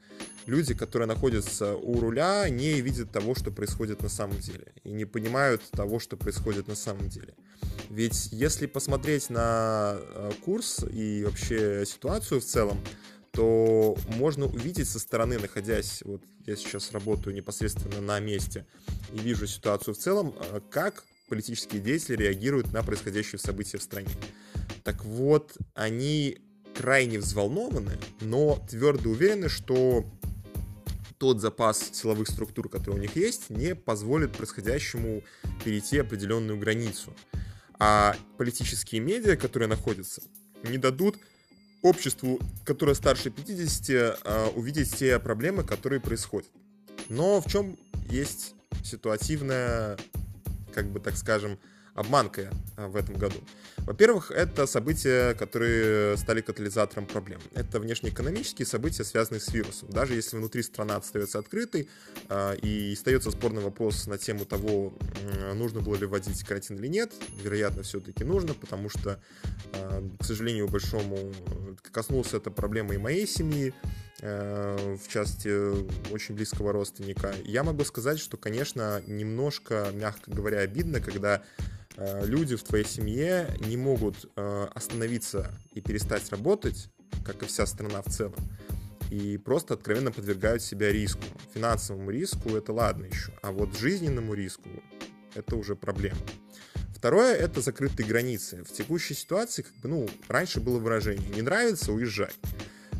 люди, 0.47 0.75
которые 0.75 1.07
находятся 1.07 1.77
у 1.77 2.01
руля, 2.01 2.49
не 2.49 2.81
видят 2.81 3.13
того, 3.13 3.37
что 3.37 3.53
происходит 3.53 4.03
на 4.03 4.09
самом 4.09 4.41
деле. 4.41 4.73
И 4.83 4.91
не 4.91 5.05
понимают 5.05 5.63
того, 5.71 6.01
что 6.01 6.17
происходит 6.17 6.67
на 6.67 6.75
самом 6.75 7.09
деле. 7.09 7.35
Ведь 7.89 8.31
если 8.33 8.67
посмотреть 8.67 9.31
на 9.31 9.97
э, 9.97 10.33
курс 10.45 10.85
и 10.91 11.23
вообще 11.23 11.85
ситуацию 11.87 12.41
в 12.41 12.45
целом, 12.45 12.81
то 13.31 13.97
можно 14.09 14.47
увидеть 14.47 14.89
со 14.89 14.99
стороны, 14.99 15.39
находясь, 15.39 16.03
вот 16.05 16.21
я 16.47 16.57
сейчас 16.57 16.91
работаю 16.91 17.37
непосредственно 17.37 18.01
на 18.01 18.19
месте 18.19 18.67
и 19.13 19.19
вижу 19.19 19.47
ситуацию 19.47 19.95
в 19.95 19.99
целом, 19.99 20.35
э, 20.37 20.61
как 20.69 21.05
политические 21.29 21.81
деятели 21.81 22.17
реагируют 22.17 22.73
на 22.73 22.83
происходящие 22.83 23.39
события 23.39 23.79
в 23.79 23.83
стране. 23.83 24.11
Так 24.85 25.05
вот, 25.05 25.57
они 25.75 26.39
крайне 26.75 27.19
взволнованы, 27.19 27.99
но 28.21 28.65
твердо 28.69 29.11
уверены, 29.11 29.49
что 29.49 30.05
тот 31.19 31.41
запас 31.41 31.91
силовых 31.93 32.29
структур, 32.29 32.69
который 32.69 32.97
у 32.97 32.99
них 32.99 33.17
есть, 33.17 33.51
не 33.51 33.75
позволит 33.75 34.33
происходящему 34.33 35.23
перейти 35.65 35.99
определенную 35.99 36.59
границу. 36.59 37.13
А 37.81 38.17
политические 38.37 39.01
медиа, 39.01 39.37
которые 39.37 39.69
находятся, 39.69 40.23
не 40.63 40.79
дадут 40.79 41.19
обществу, 41.83 42.41
которое 42.65 42.95
старше 42.95 43.31
50, 43.31 44.21
а, 44.25 44.49
увидеть 44.55 44.97
те 44.97 45.19
проблемы, 45.19 45.65
которые 45.65 46.01
происходят. 46.01 46.51
Но 47.09 47.41
в 47.41 47.51
чем 47.51 47.79
есть 48.11 48.55
ситуативная 48.85 49.97
как 50.79 50.87
бы, 50.93 51.01
так 51.01 51.17
скажем, 51.17 51.59
обманкой 51.95 52.47
в 52.77 52.95
этом 52.95 53.17
году. 53.17 53.39
Во-первых, 53.79 54.31
это 54.31 54.65
события, 54.69 55.35
которые 55.35 56.17
стали 56.17 56.41
катализатором 56.41 57.05
проблем. 57.05 57.41
Это 57.55 57.81
внешнеэкономические 57.81 58.65
события, 58.65 59.03
связанные 59.03 59.41
с 59.41 59.53
вирусом. 59.53 59.91
Даже 59.91 60.15
если 60.15 60.37
внутри 60.37 60.63
страна 60.63 60.97
остается 60.97 61.41
открытой 61.41 61.89
э, 62.29 62.57
и 62.63 62.93
остается 62.93 63.33
спорный 63.33 63.63
вопрос 63.63 64.07
на 64.07 64.19
тему 64.19 64.45
того, 64.45 64.93
э, 65.21 65.55
нужно 65.55 65.81
было 65.81 65.97
ли 65.97 66.07
вводить 66.07 66.45
карантин 66.45 66.77
или 66.77 66.87
нет, 66.87 67.13
вероятно, 67.43 67.83
все-таки 67.83 68.23
нужно, 68.23 68.55
потому 68.55 68.89
что, 68.89 69.21
э, 69.73 70.09
к 70.21 70.25
сожалению, 70.25 70.69
большому 70.69 71.35
коснулся 71.91 72.37
эта 72.37 72.53
проблема 72.53 72.95
и 72.95 72.99
моей 72.99 73.27
семьи, 73.27 73.75
в 74.21 75.09
части 75.09 75.49
очень 76.13 76.35
близкого 76.35 76.73
родственника. 76.73 77.33
Я 77.45 77.63
могу 77.63 77.85
сказать, 77.85 78.19
что, 78.19 78.37
конечно, 78.37 79.01
немножко, 79.07 79.91
мягко 79.95 80.31
говоря, 80.31 80.59
обидно, 80.59 81.01
когда 81.01 81.43
Э, 81.99 82.25
люди 82.25 82.55
в 82.55 82.63
твоей 82.63 82.85
семье 82.85 83.49
не 83.59 83.77
могут 83.77 84.31
э, 84.37 84.69
остановиться 84.73 85.51
и 85.73 85.81
перестать 85.81 86.31
работать, 86.31 86.91
как 87.25 87.43
и 87.43 87.47
вся 87.47 87.67
страна 87.67 88.03
в 88.03 88.07
целом, 88.07 88.37
и 89.11 89.37
просто 89.37 89.75
откровенно 89.75 90.13
подвергают 90.13 90.63
себя 90.63 90.93
риску. 90.93 91.25
Финансовому 91.55 92.11
риску 92.11 92.51
это 92.51 92.73
ладно 92.73 93.07
еще, 93.07 93.33
а 93.43 93.51
вот 93.51 93.77
жизненному 93.77 94.35
риску 94.35 94.69
это 95.35 95.57
уже 95.57 95.75
проблема. 95.75 96.21
Второе— 96.95 97.35
это 97.37 97.61
закрытые 97.61 98.09
границы. 98.09 98.63
В 98.63 98.73
текущей 98.73 99.15
ситуации, 99.15 99.63
как 99.63 99.75
бы, 99.77 99.89
ну, 99.89 100.09
раньше 100.29 100.61
было 100.61 100.79
выражение 100.79 101.29
«не 101.31 101.43
нравится— 101.43 101.93
уезжай». 101.93 102.33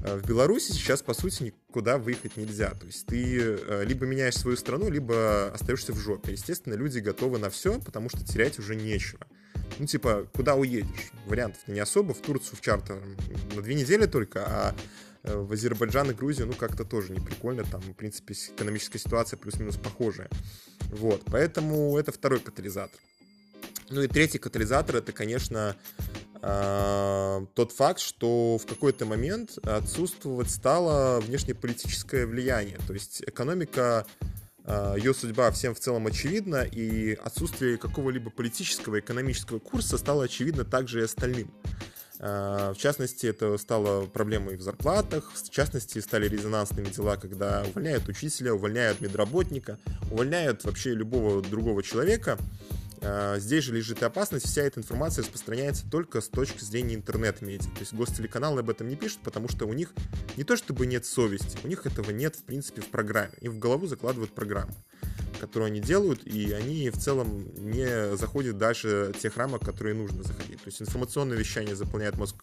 Э, 0.05 0.17
в 0.17 0.27
Беларуси 0.27 0.73
сейчас, 0.73 1.03
по 1.03 1.15
сути, 1.15 1.45
никуда 1.45 1.99
выехать 1.99 2.37
нельзя. 2.37 2.71
То 2.71 2.87
есть 2.87 3.07
ты 3.07 3.39
э, 3.41 3.85
либо 3.85 4.07
меняешь 4.07 4.37
свою 4.37 4.57
страну, 4.57 4.91
либо 4.91 5.49
остаешься 5.53 5.93
в 5.93 5.99
жопе. 5.99 6.33
Естественно, 6.33 6.75
люди 6.75 6.99
готовы 6.99 7.39
на 7.39 7.51
все, 7.51 7.79
потому 7.81 8.09
что 8.09 8.25
терять 8.25 8.59
уже 8.59 8.77
нечего. 8.77 9.27
Ну, 9.79 9.87
типа, 9.87 10.29
куда 10.33 10.55
уедешь? 10.55 11.13
Вариантов-то 11.27 11.71
не 11.73 11.81
особо. 11.81 12.15
В 12.15 12.21
Турцию, 12.21 12.57
в 12.57 12.61
чартер 12.61 13.01
на 13.55 13.63
две 13.63 13.75
недели 13.75 14.07
только, 14.07 14.45
а 14.47 14.75
э, 15.25 15.37
в 15.37 15.53
Азербайджан 15.53 16.11
и 16.11 16.15
Грузию, 16.15 16.47
ну, 16.47 16.55
как-то 16.55 16.85
тоже 16.85 17.13
не 17.13 17.21
прикольно. 17.21 17.65
Там, 17.65 17.81
в 17.81 17.95
принципе, 17.95 18.35
экономическая 18.35 18.99
ситуация 18.99 19.37
плюс-минус 19.37 19.77
похожая. 19.77 20.31
Вот, 20.91 21.23
поэтому 21.27 21.99
это 21.99 22.13
второй 22.13 22.41
катализатор. 22.41 22.99
Ну 23.91 24.03
и 24.03 24.09
третий 24.09 24.39
катализатор 24.39 24.97
это, 24.97 25.13
конечно, 25.13 25.75
а, 26.43 27.45
тот 27.55 27.73
факт, 27.73 28.01
что 28.01 28.59
в 28.59 28.67
какой-то 28.67 29.07
момент 29.07 29.59
отсутствовать 29.63 30.51
стало 30.51 31.21
внешнеполитическое 31.21 32.27
влияние. 32.27 32.79
То 32.87 32.93
есть 32.93 33.23
экономика, 33.27 34.07
а, 34.65 34.95
ее 34.97 35.15
судьба 35.15 35.51
всем 35.51 35.75
в 35.75 35.81
целом 35.81 36.07
очевидна, 36.07 36.63
и 36.63 37.15
отсутствие 37.15 37.79
какого-либо 37.79 38.31
политического, 38.31 39.01
экономического 39.01 39.59
курса 39.59 39.99
стало 39.99 40.25
очевидно 40.25 40.65
также 40.65 41.01
и 41.01 41.05
остальным. 41.05 41.53
А, 42.21 42.73
в 42.73 42.79
частности, 42.79 43.27
это 43.27 43.57
стало 43.59 44.07
проблемой 44.07 44.57
в 44.57 44.63
зарплатах, 44.63 45.33
в 45.35 45.51
частности, 45.51 45.99
стали 46.01 46.29
резонансными 46.29 46.89
дела, 46.89 47.17
когда 47.17 47.65
увольняют 47.69 48.09
учителя, 48.09 48.55
увольняют 48.55 49.01
медработника, 49.01 49.79
увольняют 50.11 50.65
вообще 50.65 50.95
любого 50.95 51.43
другого 51.43 51.83
человека, 51.83 52.39
здесь 53.39 53.65
же 53.65 53.75
лежит 53.75 54.03
и 54.03 54.05
опасность, 54.05 54.47
вся 54.47 54.63
эта 54.63 54.81
информация 54.81 55.23
распространяется 55.23 55.89
только 55.91 56.21
с 56.21 56.29
точки 56.29 56.63
зрения 56.63 56.95
интернет-медиа. 56.95 57.71
То 57.71 57.81
есть 57.81 57.95
гостелеканалы 57.95 58.61
об 58.61 58.71
этом 58.71 58.89
не 58.89 58.97
пишут, 58.97 59.21
потому 59.23 59.49
что 59.49 59.67
у 59.67 59.73
них 59.73 59.93
не 60.37 60.45
то 60.45 60.57
чтобы 60.57 60.87
нет 60.87 61.07
совести, 61.07 61.59
у 61.65 61.69
них 61.69 61.87
этого 61.87 62.11
нет, 62.11 62.37
в 62.37 62.45
принципе, 62.45 62.83
в 62.83 62.89
программе. 62.89 63.33
Им 63.41 63.53
в 63.53 63.59
голову 63.59 63.87
закладывают 63.87 64.33
программу, 64.33 64.75
которую 65.41 65.69
они 65.69 65.81
делают, 65.81 66.27
и 66.27 66.53
они 66.53 66.91
в 66.91 66.99
целом 66.99 67.49
не 67.57 68.17
заходят 68.17 68.59
дальше 68.59 69.13
тех 69.21 69.37
рамок, 69.37 69.65
которые 69.65 69.95
нужно 69.95 70.23
заходить. 70.23 70.59
То 70.59 70.67
есть 70.69 70.83
информационное 70.83 71.37
вещание 71.37 71.77
заполняет 71.77 72.17
мозг 72.17 72.37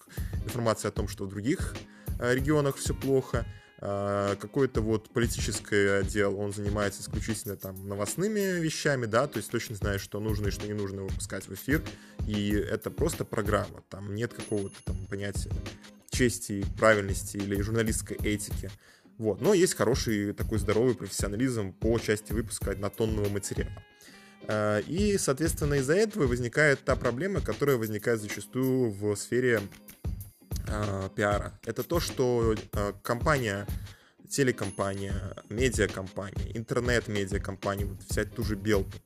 информацией 0.43 0.89
о 0.89 0.91
том, 0.91 1.07
что 1.07 1.25
в 1.25 1.29
других 1.29 1.75
а, 2.19 2.33
регионах 2.33 2.77
все 2.77 2.93
плохо, 2.93 3.45
а, 3.45 3.64
какой-то 3.79 4.81
вот 4.81 5.09
политический 5.09 5.99
отдел, 5.99 6.39
он 6.39 6.53
занимается 6.53 7.01
исключительно 7.01 7.57
там 7.57 7.87
новостными 7.87 8.59
вещами, 8.59 9.05
да, 9.05 9.27
то 9.27 9.37
есть 9.37 9.51
точно 9.51 9.75
знает, 9.75 9.99
что 10.01 10.19
нужно 10.19 10.47
и 10.47 10.51
что 10.51 10.65
не 10.65 10.73
нужно 10.73 11.03
выпускать 11.03 11.47
в 11.47 11.53
эфир, 11.53 11.83
и 12.25 12.51
это 12.51 12.89
просто 12.89 13.25
программа, 13.25 13.83
там 13.89 14.15
нет 14.15 14.33
какого-то 14.33 14.75
там 14.85 14.95
понятия 15.07 15.51
чести, 16.09 16.65
правильности 16.77 17.37
или 17.37 17.61
журналистской 17.61 18.17
этики. 18.17 18.71
Вот. 19.17 19.41
Но 19.41 19.53
есть 19.53 19.75
хороший 19.75 20.33
такой 20.33 20.59
здоровый 20.59 20.95
профессионализм 20.95 21.73
по 21.73 21.99
части 21.99 22.33
выпуска 22.33 22.71
однотонного 22.71 23.29
материала. 23.29 23.83
А, 24.47 24.79
и, 24.79 25.17
соответственно, 25.17 25.75
из-за 25.75 25.95
этого 25.95 26.27
возникает 26.27 26.83
та 26.83 26.95
проблема, 26.95 27.41
которая 27.41 27.77
возникает 27.77 28.21
зачастую 28.21 28.91
в 28.91 29.15
сфере 29.15 29.61
э, 30.67 31.09
пиара. 31.15 31.59
Это 31.65 31.83
то, 31.83 31.99
что 31.99 32.55
э, 32.55 32.93
компания, 33.03 33.67
телекомпания, 34.29 35.35
медиакомпания, 35.49 36.51
интернет-медиакомпания, 36.55 37.85
вот 37.85 37.99
взять 38.09 38.33
ту 38.35 38.43
же 38.43 38.55
Белту, 38.55 38.97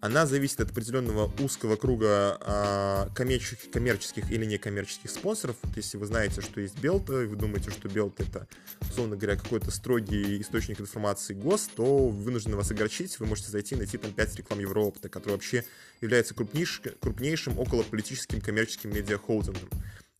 она 0.00 0.26
зависит 0.26 0.60
от 0.60 0.70
определенного 0.70 1.32
узкого 1.42 1.76
круга 1.76 2.38
э, 2.40 3.08
коммерческих, 3.14 3.70
коммерческих 3.70 4.30
или 4.30 4.44
некоммерческих 4.44 5.10
спонсоров. 5.10 5.56
Вот 5.62 5.76
если 5.76 5.96
вы 5.96 6.06
знаете, 6.06 6.40
что 6.40 6.60
есть 6.60 6.78
Белта, 6.78 7.22
и 7.22 7.26
вы 7.26 7.36
думаете, 7.36 7.70
что 7.70 7.88
Белт 7.88 8.20
это, 8.20 8.46
условно 8.80 9.16
говоря, 9.16 9.36
какой-то 9.36 9.70
строгий 9.70 10.40
источник 10.40 10.80
информации 10.80 11.34
ГОС, 11.34 11.68
то 11.74 12.08
вынуждены 12.08 12.56
вас 12.56 12.70
огорчить. 12.70 13.18
Вы 13.18 13.26
можете 13.26 13.50
зайти 13.50 13.74
и 13.74 13.78
найти 13.78 13.98
там 13.98 14.12
5 14.12 14.36
реклам 14.36 14.60
Европы, 14.60 15.08
который 15.08 15.32
вообще 15.32 15.64
является 16.00 16.34
крупнейшим, 16.34 16.94
крупнейшим 17.00 17.58
околополитическим 17.58 18.40
коммерческим 18.40 18.90
медиахолдингом. 18.90 19.68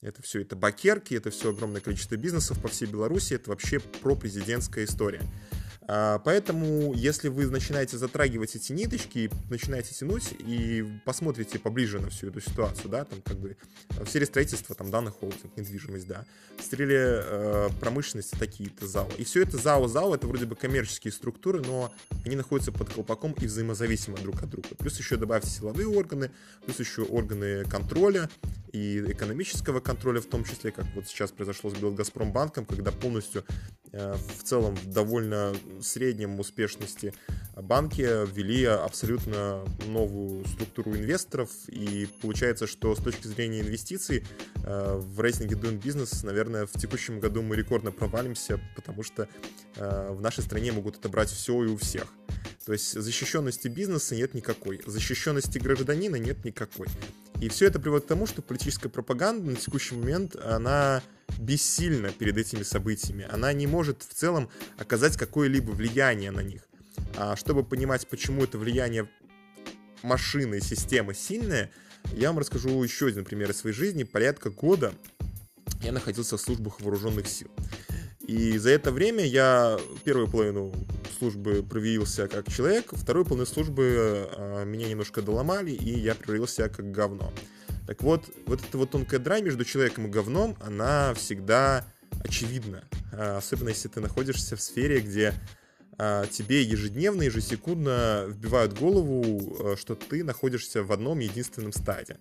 Это 0.00 0.22
все 0.22 0.42
это 0.42 0.54
бакерки, 0.54 1.14
это 1.14 1.30
все 1.30 1.50
огромное 1.50 1.80
количество 1.80 2.16
бизнесов 2.16 2.60
по 2.62 2.68
всей 2.68 2.86
Беларуси, 2.86 3.34
это 3.34 3.50
вообще 3.50 3.80
пропрезидентская 3.80 4.84
история. 4.84 5.22
А, 5.90 6.18
поэтому, 6.18 6.92
если 6.92 7.28
вы 7.28 7.46
начинаете 7.46 7.96
затрагивать 7.96 8.54
эти 8.54 8.72
ниточки, 8.72 9.30
начинаете 9.48 9.94
тянуть 9.94 10.34
и 10.38 10.86
посмотрите 11.06 11.58
поближе 11.58 11.98
на 11.98 12.10
всю 12.10 12.28
эту 12.28 12.42
ситуацию, 12.42 12.90
да, 12.90 13.06
там 13.06 13.22
как 13.22 13.38
бы 13.38 13.56
в 13.88 14.06
сфере 14.06 14.26
строительства, 14.26 14.74
там 14.74 14.90
данных 14.90 15.14
холдинг, 15.14 15.56
недвижимость, 15.56 16.06
да, 16.06 16.26
в 16.58 16.62
сфере 16.62 17.22
э, 17.24 17.68
промышленности 17.80 18.36
такие-то 18.38 18.86
ЗАО. 18.86 19.08
И 19.16 19.24
все 19.24 19.42
это 19.42 19.56
ЗАО, 19.56 19.88
ЗАО, 19.88 20.14
это 20.14 20.26
вроде 20.26 20.44
бы 20.44 20.56
коммерческие 20.56 21.10
структуры, 21.10 21.62
но 21.62 21.90
они 22.26 22.36
находятся 22.36 22.70
под 22.70 22.92
колпаком 22.92 23.32
и 23.40 23.46
взаимозависимы 23.46 24.18
друг 24.18 24.42
от 24.42 24.50
друга. 24.50 24.68
Плюс 24.78 24.98
еще 24.98 25.16
добавьте 25.16 25.48
силовые 25.48 25.88
органы, 25.88 26.30
плюс 26.66 26.78
еще 26.80 27.02
органы 27.02 27.64
контроля 27.64 28.28
и 28.72 29.02
экономического 29.08 29.80
контроля, 29.80 30.20
в 30.20 30.26
том 30.26 30.44
числе, 30.44 30.70
как 30.70 30.84
вот 30.94 31.06
сейчас 31.08 31.32
произошло 31.32 31.70
с 31.70 31.74
Белгазпромбанком, 31.74 32.66
когда 32.66 32.92
полностью 32.92 33.44
э, 33.92 34.16
в 34.36 34.42
целом 34.42 34.76
довольно 34.84 35.54
среднем 35.82 36.38
успешности 36.40 37.14
банки 37.56 38.02
ввели 38.02 38.64
абсолютно 38.64 39.64
новую 39.86 40.46
структуру 40.46 40.96
инвесторов, 40.96 41.50
и 41.68 42.08
получается, 42.20 42.66
что 42.66 42.94
с 42.94 42.98
точки 42.98 43.26
зрения 43.26 43.60
инвестиций 43.60 44.24
э, 44.64 44.96
в 44.96 45.20
рейтинге 45.20 45.56
Doing 45.56 45.80
Business, 45.80 46.24
наверное, 46.24 46.66
в 46.66 46.72
текущем 46.72 47.20
году 47.20 47.42
мы 47.42 47.56
рекордно 47.56 47.90
провалимся, 47.92 48.60
потому 48.76 49.02
что 49.02 49.28
э, 49.76 50.12
в 50.12 50.20
нашей 50.20 50.44
стране 50.44 50.72
могут 50.72 50.96
отобрать 50.96 51.30
все 51.30 51.64
и 51.64 51.68
у 51.68 51.76
всех. 51.76 52.06
То 52.64 52.72
есть 52.72 53.00
защищенности 53.00 53.68
бизнеса 53.68 54.14
нет 54.14 54.34
никакой, 54.34 54.80
защищенности 54.86 55.58
гражданина 55.58 56.16
нет 56.16 56.44
никакой. 56.44 56.86
И 57.40 57.48
все 57.48 57.66
это 57.66 57.78
приводит 57.78 58.06
к 58.06 58.08
тому, 58.08 58.26
что 58.26 58.42
политическая 58.42 58.88
пропаганда 58.88 59.50
на 59.50 59.56
текущий 59.56 59.94
момент, 59.94 60.34
она 60.36 61.02
бессильна 61.38 62.10
перед 62.10 62.36
этими 62.36 62.62
событиями. 62.62 63.26
Она 63.30 63.52
не 63.52 63.66
может 63.66 64.02
в 64.02 64.12
целом 64.12 64.48
оказать 64.76 65.16
какое-либо 65.16 65.70
влияние 65.70 66.32
на 66.32 66.40
них. 66.40 66.62
А 67.16 67.36
чтобы 67.36 67.62
понимать, 67.62 68.08
почему 68.08 68.42
это 68.42 68.58
влияние 68.58 69.08
машины 70.02 70.60
системы 70.60 71.14
сильное, 71.14 71.70
я 72.12 72.28
вам 72.28 72.38
расскажу 72.38 72.82
еще 72.82 73.06
один 73.06 73.24
пример 73.24 73.50
из 73.50 73.58
своей 73.58 73.74
жизни. 73.74 74.02
Порядка 74.02 74.50
года 74.50 74.92
я 75.82 75.92
находился 75.92 76.36
в 76.36 76.40
службах 76.40 76.80
вооруженных 76.80 77.28
сил. 77.28 77.50
И 78.28 78.58
за 78.58 78.70
это 78.70 78.92
время 78.92 79.24
я 79.24 79.80
первую 80.04 80.28
половину 80.28 80.70
службы 81.18 81.62
проявился 81.62 82.28
как 82.28 82.52
человек, 82.52 82.90
вторую 82.92 83.24
половину 83.24 83.46
службы 83.46 84.28
э, 84.30 84.64
меня 84.66 84.86
немножко 84.86 85.22
доломали, 85.22 85.70
и 85.70 85.98
я 85.98 86.14
проявился 86.14 86.68
как 86.68 86.90
говно. 86.90 87.32
Так 87.86 88.02
вот, 88.02 88.26
вот 88.44 88.60
эта 88.62 88.76
вот 88.76 88.90
тонкая 88.90 89.18
дрань 89.18 89.44
между 89.44 89.64
человеком 89.64 90.08
и 90.08 90.10
говном, 90.10 90.58
она 90.60 91.14
всегда 91.14 91.86
очевидна. 92.22 92.84
Э, 93.12 93.38
особенно 93.38 93.70
если 93.70 93.88
ты 93.88 94.00
находишься 94.00 94.56
в 94.56 94.60
сфере, 94.60 95.00
где 95.00 95.32
э, 95.98 96.24
тебе 96.30 96.62
ежедневно, 96.62 97.22
ежесекундно 97.22 98.26
вбивают 98.28 98.78
голову, 98.78 99.56
э, 99.72 99.76
что 99.78 99.94
ты 99.94 100.22
находишься 100.22 100.82
в 100.82 100.92
одном 100.92 101.20
единственном 101.20 101.72
стаде. 101.72 102.18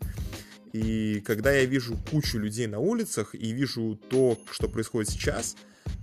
И 0.71 1.21
когда 1.25 1.51
я 1.51 1.65
вижу 1.65 1.97
кучу 2.09 2.37
людей 2.37 2.67
на 2.67 2.79
улицах 2.79 3.35
и 3.35 3.51
вижу 3.51 3.99
то, 4.09 4.39
что 4.49 4.69
происходит 4.69 5.09
сейчас, 5.09 5.57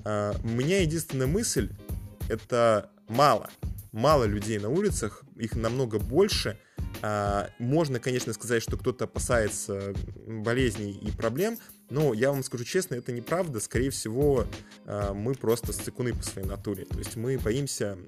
у 0.05 0.49
меня 0.49 0.81
единственная 0.83 1.27
мысль 1.27 1.71
это 2.29 2.91
мало. 3.09 3.51
Мало 3.93 4.25
людей 4.25 4.59
на 4.59 4.69
улицах, 4.69 5.23
их 5.37 5.55
намного 5.55 5.99
больше. 5.99 6.59
Uh, 7.03 7.51
можно, 7.59 8.01
конечно, 8.01 8.33
сказать, 8.33 8.63
что 8.63 8.77
кто-то 8.77 9.05
опасается 9.05 9.93
болезней 10.27 10.93
и 10.93 11.11
проблем, 11.11 11.59
но 11.91 12.15
я 12.15 12.31
вам 12.31 12.43
скажу 12.43 12.65
честно, 12.65 12.95
это 12.95 13.13
неправда. 13.13 13.61
Скорее 13.61 13.91
всего, 13.91 14.47
uh, 14.87 15.13
мы 15.13 15.35
просто 15.35 15.73
сцикуны 15.73 16.15
по 16.15 16.23
своей 16.23 16.49
натуре. 16.49 16.87
То 16.87 16.99
есть 16.99 17.17
мы 17.17 17.37
боимся 17.37 17.99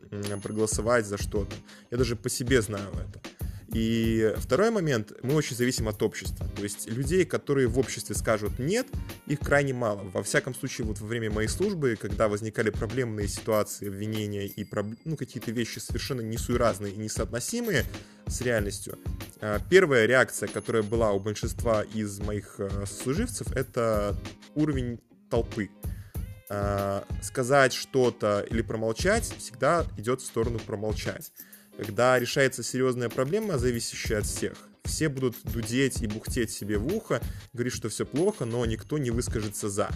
проголосовать 0.42 1.04
за 1.04 1.18
что-то. 1.18 1.54
Я 1.90 1.98
даже 1.98 2.16
по 2.16 2.28
себе 2.30 2.62
знаю 2.62 2.88
это. 2.94 3.20
И 3.72 4.32
второй 4.36 4.70
момент, 4.70 5.12
мы 5.22 5.34
очень 5.34 5.56
зависим 5.56 5.88
от 5.88 6.02
общества. 6.02 6.46
То 6.56 6.62
есть 6.62 6.88
людей, 6.88 7.24
которые 7.24 7.66
в 7.66 7.78
обществе 7.78 8.14
скажут 8.14 8.58
«нет», 8.58 8.86
их 9.26 9.40
крайне 9.40 9.74
мало. 9.74 10.02
Во 10.12 10.22
всяком 10.22 10.54
случае, 10.54 10.86
вот 10.86 11.00
во 11.00 11.06
время 11.06 11.30
моей 11.30 11.48
службы, 11.48 11.96
когда 12.00 12.28
возникали 12.28 12.70
проблемные 12.70 13.28
ситуации, 13.28 13.88
обвинения 13.88 14.46
и 14.46 14.66
ну, 15.04 15.16
какие-то 15.16 15.50
вещи 15.50 15.78
совершенно 15.78 16.20
несуразные 16.20 16.92
и 16.92 16.96
несоотносимые 16.96 17.84
с 18.26 18.40
реальностью, 18.40 18.98
а, 19.40 19.60
первая 19.68 20.06
реакция, 20.06 20.48
которая 20.48 20.82
была 20.82 21.12
у 21.12 21.20
большинства 21.20 21.82
из 21.82 22.18
моих 22.20 22.56
а, 22.58 22.84
служивцев, 22.86 23.50
это 23.52 24.16
уровень 24.54 25.00
толпы. 25.28 25.70
А, 26.48 27.04
сказать 27.22 27.72
что-то 27.72 28.46
или 28.48 28.62
промолчать 28.62 29.24
всегда 29.24 29.84
идет 29.96 30.20
в 30.20 30.24
сторону 30.24 30.60
промолчать. 30.60 31.32
Когда 31.76 32.18
решается 32.18 32.62
серьезная 32.62 33.08
проблема, 33.10 33.58
зависящая 33.58 34.20
от 34.20 34.26
всех, 34.26 34.56
все 34.84 35.08
будут 35.08 35.36
дудеть 35.44 36.00
и 36.00 36.06
бухтеть 36.06 36.50
себе 36.50 36.78
в 36.78 36.86
ухо, 36.94 37.20
говорить, 37.52 37.74
что 37.74 37.88
все 37.88 38.06
плохо, 38.06 38.44
но 38.44 38.64
никто 38.64 38.98
не 38.98 39.10
выскажется 39.10 39.68
за. 39.68 39.90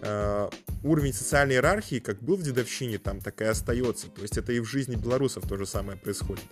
Uh, 0.00 0.52
уровень 0.82 1.12
социальной 1.12 1.54
иерархии, 1.54 2.00
как 2.00 2.20
был 2.20 2.34
в 2.34 2.42
дедовщине, 2.42 2.98
там 2.98 3.20
так 3.20 3.40
и 3.40 3.44
остается. 3.44 4.08
То 4.08 4.22
есть 4.22 4.36
это 4.36 4.52
и 4.52 4.58
в 4.58 4.64
жизни 4.64 4.96
белорусов 4.96 5.46
то 5.46 5.56
же 5.56 5.64
самое 5.64 5.96
происходит. 5.96 6.42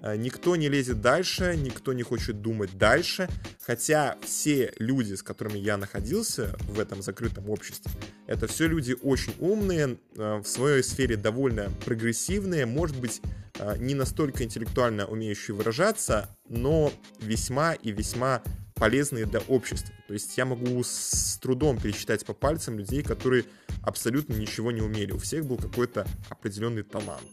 Uh, 0.00 0.16
никто 0.16 0.56
не 0.56 0.68
лезет 0.68 1.00
дальше, 1.00 1.54
никто 1.56 1.92
не 1.92 2.02
хочет 2.02 2.42
думать 2.42 2.76
дальше, 2.76 3.28
хотя 3.60 4.16
все 4.22 4.72
люди, 4.78 5.14
с 5.14 5.22
которыми 5.22 5.58
я 5.58 5.76
находился 5.76 6.56
в 6.60 6.80
этом 6.80 7.02
закрытом 7.02 7.50
обществе, 7.50 7.92
это 8.26 8.48
все 8.48 8.66
люди 8.66 8.96
очень 9.00 9.34
умные, 9.38 9.98
uh, 10.14 10.42
в 10.42 10.48
своей 10.48 10.82
сфере 10.82 11.16
довольно 11.16 11.70
прогрессивные, 11.84 12.66
может 12.66 12.96
быть, 12.98 13.20
Э, 13.22 13.41
не 13.78 13.94
настолько 13.94 14.44
интеллектуально 14.44 15.06
умеющие 15.06 15.54
выражаться, 15.54 16.28
но 16.48 16.92
весьма 17.20 17.74
и 17.74 17.92
весьма 17.92 18.42
полезные 18.74 19.26
для 19.26 19.40
общества. 19.40 19.94
То 20.08 20.14
есть 20.14 20.36
я 20.36 20.44
могу 20.44 20.82
с 20.82 21.38
трудом 21.40 21.78
пересчитать 21.78 22.26
по 22.26 22.34
пальцам 22.34 22.78
людей, 22.78 23.02
которые 23.02 23.44
абсолютно 23.82 24.34
ничего 24.34 24.72
не 24.72 24.80
умели. 24.80 25.12
У 25.12 25.18
всех 25.18 25.46
был 25.46 25.56
какой-то 25.56 26.06
определенный 26.28 26.82
талант. 26.82 27.28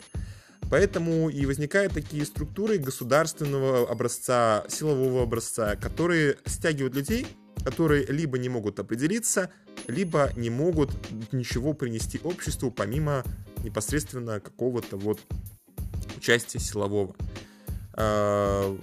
Поэтому 0.70 1.30
и 1.30 1.46
возникают 1.46 1.94
такие 1.94 2.26
структуры 2.26 2.78
государственного 2.78 3.90
образца, 3.90 4.64
силового 4.70 5.24
образца, 5.24 5.76
которые 5.76 6.38
стягивают 6.46 6.96
людей, 6.96 7.26
которые 7.64 8.06
либо 8.06 8.38
не 8.38 8.50
могут 8.50 8.80
определиться, 8.80 9.50
либо 9.88 10.32
не 10.36 10.50
могут 10.50 10.92
ничего 11.32 11.74
принести 11.74 12.20
обществу 12.24 12.72
помимо 12.72 13.24
непосредственно 13.64 14.40
какого-то 14.40 14.98
вот 14.98 15.20
участия 16.20 16.60
силового. 16.60 17.16
А, 17.94 18.78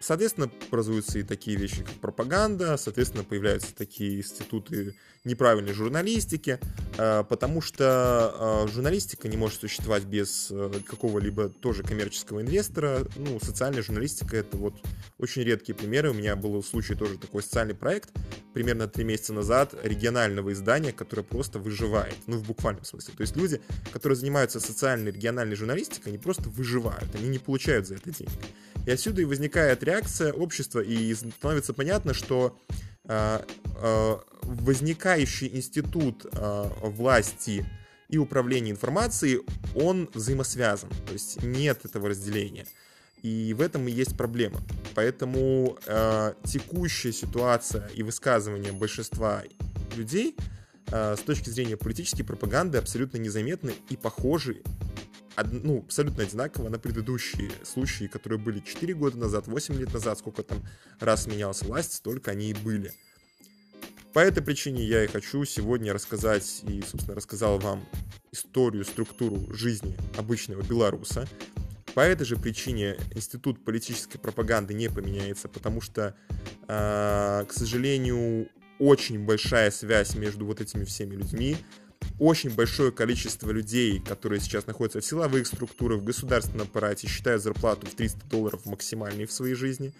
соответственно, 0.00 0.50
образуются 0.68 1.18
и 1.18 1.22
такие 1.22 1.56
вещи, 1.56 1.82
как 1.82 1.94
пропаганда, 1.94 2.76
соответственно, 2.76 3.24
появляются 3.24 3.74
такие 3.74 4.18
институты 4.18 4.94
неправильной 5.24 5.72
журналистики, 5.72 6.58
а, 6.98 7.22
потому 7.22 7.60
что 7.60 7.84
а, 7.86 8.66
журналистика 8.68 9.28
не 9.28 9.36
может 9.36 9.60
существовать 9.60 10.04
без 10.04 10.48
э, 10.50 10.72
какого-либо 10.84 11.48
тоже 11.48 11.82
коммерческого 11.82 12.42
инвестора. 12.42 13.06
Ну, 13.16 13.38
социальная 13.40 13.82
журналистика— 13.82 14.36
это 14.38 14.56
вот 14.56 14.74
очень 15.18 15.42
редкие 15.42 15.76
примеры. 15.76 16.10
У 16.10 16.14
меня 16.14 16.34
был 16.34 16.62
случай 16.62 16.94
тоже 16.94 17.18
такой 17.18 17.42
социальный 17.42 17.74
проект, 17.74 18.10
примерно 18.52 18.88
три 18.88 19.04
месяца 19.04 19.32
назад, 19.32 19.74
регионального 19.82 20.52
издания, 20.52 20.92
которое 20.92 21.22
просто 21.22 21.58
выживает, 21.58 22.16
ну, 22.26 22.36
в 22.36 22.42
буквальном 22.46 22.84
смысле. 22.84 23.14
То 23.16 23.22
есть 23.22 23.36
люди, 23.36 23.60
которые 23.92 24.16
занимаются 24.16 24.60
социальной 24.60 25.12
региональной 25.12 25.56
журналистикой, 25.56 26.12
они 26.12 26.18
просто 26.18 26.48
выживают, 26.48 27.14
они 27.14 27.28
не 27.28 27.38
получают 27.38 27.86
за 27.86 27.94
это 27.94 28.10
денег. 28.10 28.32
И 28.86 28.90
отсюда 28.90 29.22
и 29.22 29.24
возникает 29.24 29.82
реакция 29.84 30.32
общества, 30.32 30.80
и 30.80 31.14
становится 31.14 31.72
понятно, 31.72 32.14
что 32.14 32.58
э, 32.68 32.72
э, 32.72 32.91
возникающий 34.42 35.48
институт 35.48 36.26
э, 36.32 36.68
власти 36.82 37.64
и 38.08 38.18
управления 38.18 38.70
информацией, 38.70 39.40
он 39.74 40.08
взаимосвязан. 40.12 40.90
То 41.06 41.12
есть 41.12 41.42
нет 41.42 41.84
этого 41.84 42.10
разделения. 42.10 42.66
И 43.22 43.54
в 43.56 43.60
этом 43.60 43.86
и 43.88 43.92
есть 43.92 44.16
проблема. 44.16 44.60
Поэтому 44.94 45.78
э, 45.86 46.34
текущая 46.44 47.12
ситуация 47.12 47.86
и 47.88 48.02
высказывания 48.02 48.72
большинства 48.72 49.42
людей 49.96 50.36
э, 50.88 51.16
с 51.16 51.20
точки 51.20 51.48
зрения 51.48 51.76
политической 51.76 52.24
пропаганды 52.24 52.78
абсолютно 52.78 53.18
незаметны 53.18 53.74
и 53.88 53.96
похожи 53.96 54.62
ну, 55.50 55.78
абсолютно 55.78 56.22
одинаково 56.22 56.68
на 56.68 56.78
предыдущие 56.78 57.50
случаи, 57.64 58.06
которые 58.06 58.38
были 58.38 58.60
4 58.60 58.94
года 58.94 59.18
назад, 59.18 59.46
8 59.46 59.74
лет 59.74 59.92
назад, 59.92 60.18
сколько 60.18 60.42
там 60.42 60.62
раз 61.00 61.26
менялась 61.26 61.62
власть, 61.62 61.94
столько 61.94 62.30
они 62.30 62.50
и 62.50 62.54
были. 62.54 62.92
По 64.12 64.18
этой 64.18 64.42
причине 64.42 64.84
я 64.84 65.04
и 65.04 65.06
хочу 65.06 65.42
сегодня 65.44 65.94
рассказать, 65.94 66.62
и, 66.68 66.82
собственно, 66.82 67.16
рассказал 67.16 67.58
вам 67.58 67.88
историю, 68.30 68.84
структуру 68.84 69.52
жизни 69.54 69.96
обычного 70.18 70.62
белоруса. 70.62 71.26
По 71.94 72.00
этой 72.00 72.24
же 72.24 72.36
причине 72.36 72.96
институт 73.14 73.64
политической 73.64 74.18
пропаганды 74.18 74.74
не 74.74 74.88
поменяется, 74.88 75.48
потому 75.48 75.80
что, 75.80 76.14
э, 76.68 77.44
к 77.48 77.52
сожалению, 77.52 78.48
очень 78.78 79.24
большая 79.24 79.70
связь 79.70 80.14
между 80.14 80.44
вот 80.44 80.60
этими 80.60 80.84
всеми 80.84 81.14
людьми, 81.14 81.56
очень 82.18 82.54
большое 82.54 82.92
количество 82.92 83.50
людей, 83.50 84.00
которые 84.00 84.40
сейчас 84.40 84.66
находятся 84.66 85.00
в 85.00 85.04
силовых 85.04 85.46
структурах, 85.46 86.00
в 86.00 86.04
государственном 86.04 86.66
аппарате, 86.66 87.08
считают 87.08 87.42
зарплату 87.42 87.86
в 87.86 87.94
300 87.94 88.26
долларов 88.26 88.66
максимальной 88.66 89.26
в 89.26 89.32
своей 89.32 89.54
жизни 89.54 89.92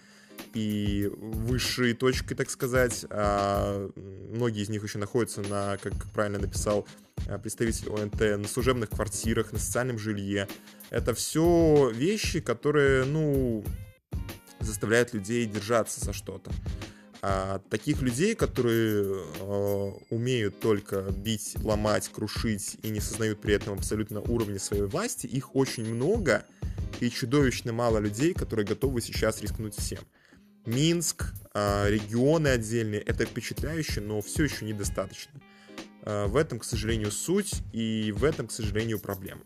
и 0.53 1.09
высшей 1.17 1.93
точкой, 1.93 2.35
так 2.35 2.49
сказать. 2.49 3.05
А 3.09 3.89
многие 3.95 4.63
из 4.63 4.69
них 4.69 4.83
еще 4.83 4.97
находятся 4.99 5.41
на, 5.41 5.77
как 5.77 5.93
правильно 6.11 6.39
написал 6.39 6.87
а, 7.27 7.37
представитель 7.37 7.89
ОНТ, 7.89 8.19
на 8.39 8.47
служебных 8.47 8.89
квартирах, 8.89 9.51
на 9.51 9.59
социальном 9.59 9.97
жилье. 9.97 10.47
Это 10.89 11.13
все 11.13 11.89
вещи, 11.93 12.39
которые, 12.39 13.05
ну, 13.05 13.63
заставляют 14.59 15.13
людей 15.13 15.45
держаться 15.45 16.03
за 16.03 16.13
что-то. 16.13 16.51
А 17.25 17.59
таких 17.69 18.01
людей, 18.01 18.35
которые 18.35 19.05
э, 19.05 19.91
умеют 20.09 20.59
только 20.59 21.03
бить, 21.03 21.55
ломать, 21.63 22.09
крушить 22.09 22.75
и 22.83 22.89
не 22.89 22.99
сознают 22.99 23.39
при 23.39 23.53
этом 23.53 23.75
абсолютно 23.77 24.19
уровня 24.19 24.59
своей 24.59 24.83
власти, 24.83 25.25
их 25.25 25.55
очень 25.55 25.85
много 25.85 26.45
и 26.99 27.09
чудовищно 27.09 27.71
мало 27.71 27.99
людей, 27.99 28.33
которые 28.33 28.65
готовы 28.65 28.99
сейчас 28.99 29.41
рискнуть 29.41 29.73
всем. 29.73 29.99
Минск, 30.65 31.31
э, 31.53 31.89
регионы 31.91 32.49
отдельные, 32.49 32.99
это 32.99 33.25
впечатляюще, 33.25 34.01
но 34.01 34.21
все 34.21 34.43
еще 34.43 34.65
недостаточно. 34.65 35.39
Э, 36.01 36.25
в 36.25 36.35
этом, 36.35 36.59
к 36.59 36.65
сожалению, 36.65 37.09
суть 37.09 37.53
и 37.71 38.11
в 38.11 38.25
этом, 38.25 38.47
к 38.47 38.51
сожалению, 38.51 38.99
проблема. 38.99 39.43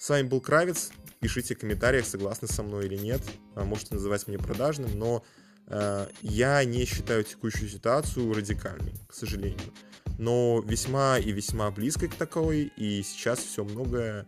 С 0.00 0.08
вами 0.08 0.26
был 0.26 0.40
Кравец. 0.40 0.90
Пишите 1.20 1.54
в 1.54 1.60
комментариях, 1.60 2.06
согласны 2.06 2.48
со 2.48 2.64
мной 2.64 2.86
или 2.86 2.96
нет. 2.96 3.22
Можете 3.54 3.94
называть 3.94 4.26
меня 4.26 4.40
продажным, 4.40 4.98
но 4.98 5.22
Э, 5.22 5.43
я 5.68 6.64
не 6.64 6.84
считаю 6.84 7.24
текущую 7.24 7.68
ситуацию 7.68 8.32
радикальной, 8.32 8.94
к 9.08 9.14
сожалению. 9.14 9.72
Но 10.18 10.62
весьма 10.64 11.18
и 11.18 11.32
весьма 11.32 11.70
близкой 11.70 12.08
к 12.08 12.14
таковой, 12.14 12.72
и 12.76 13.02
сейчас 13.02 13.40
все 13.40 13.64
многое, 13.64 14.26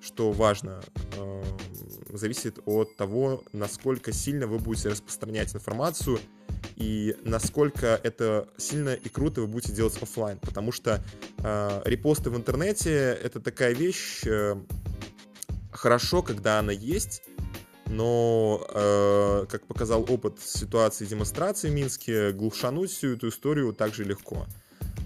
что 0.00 0.30
важно, 0.30 0.80
э, 1.16 1.42
зависит 2.10 2.60
от 2.66 2.96
того, 2.96 3.42
насколько 3.52 4.12
сильно 4.12 4.46
вы 4.46 4.58
будете 4.58 4.90
распространять 4.90 5.54
информацию 5.54 6.20
и 6.76 7.16
насколько 7.22 7.98
это 8.02 8.48
сильно 8.58 8.90
и 8.90 9.08
круто 9.08 9.40
вы 9.40 9.48
будете 9.48 9.72
делать 9.72 10.00
офлайн, 10.00 10.38
потому 10.38 10.70
что 10.70 11.02
э, 11.38 11.82
репосты 11.84 12.30
в 12.30 12.36
интернете 12.36 13.18
это 13.20 13.40
такая 13.40 13.74
вещь 13.74 14.22
хорошо, 15.72 16.22
когда 16.22 16.60
она 16.60 16.72
есть, 16.72 17.22
но, 17.94 18.66
э, 18.74 19.46
как 19.48 19.66
показал 19.66 20.04
опыт 20.08 20.40
ситуации 20.40 21.06
демонстрации 21.06 21.68
в 21.68 21.72
Минске, 21.72 22.32
глушануть 22.32 22.90
всю 22.90 23.14
эту 23.14 23.28
историю 23.28 23.72
также 23.72 24.04
легко. 24.04 24.46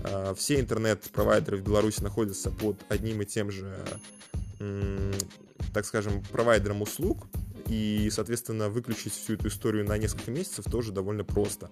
Э, 0.05 0.35
все 0.37 0.59
интернет-провайдеры 0.61 1.59
в 1.59 1.63
Беларуси 1.63 2.03
находятся 2.03 2.51
под 2.51 2.77
одним 2.89 3.23
и 3.23 3.27
тем 3.27 3.51
же, 3.51 3.79
э, 4.61 5.13
так 5.73 5.85
скажем, 5.85 6.23
провайдером 6.33 6.83
услуг, 6.83 7.27
и, 7.67 8.09
соответственно, 8.11 8.71
выключить 8.71 9.13
всю 9.13 9.35
эту 9.35 9.49
историю 9.49 9.87
на 9.87 9.99
несколько 9.99 10.31
месяцев 10.31 10.65
тоже 10.65 10.91
довольно 10.91 11.25
просто. 11.25 11.71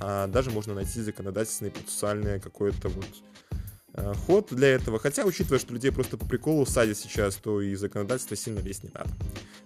А 0.00 0.26
даже 0.26 0.50
можно 0.50 0.74
найти 0.74 1.00
законодательное, 1.00 1.70
процессуальное 1.70 2.40
какое-то 2.40 2.88
вот 2.88 3.06
Э, 3.96 4.12
ход 4.26 4.48
для 4.50 4.68
этого. 4.68 4.98
Хотя, 4.98 5.24
учитывая, 5.24 5.58
что 5.58 5.72
людей 5.72 5.90
просто 5.90 6.18
по 6.18 6.26
приколу 6.26 6.66
садят 6.66 6.98
сейчас, 6.98 7.36
то 7.36 7.62
и 7.62 7.74
законодательство 7.74 8.36
сильно 8.36 8.60
лезть 8.60 8.84
не 8.84 8.90
надо. 8.92 9.10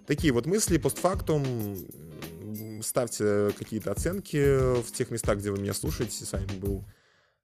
Такие 0.07 0.33
вот 0.33 0.45
мысли 0.45 0.77
постфактум. 0.77 1.77
Ставьте 2.81 3.51
какие-то 3.57 3.91
оценки 3.91 4.81
в 4.81 4.91
тех 4.91 5.11
местах, 5.11 5.37
где 5.37 5.51
вы 5.51 5.59
меня 5.59 5.73
слушаете. 5.73 6.25
С 6.25 6.31
вами 6.33 6.47
был 6.59 6.83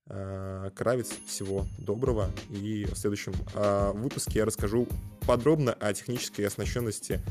э, 0.10 0.72
Кравец. 0.76 1.12
Всего 1.28 1.66
доброго. 1.78 2.32
И 2.50 2.86
в 2.86 2.96
следующем 2.96 3.34
э, 3.54 3.92
выпуске 3.94 4.40
я 4.40 4.46
расскажу 4.46 4.88
подробно 5.26 5.74
о 5.74 5.94
технической 5.94 6.48
оснащенности 6.48 7.22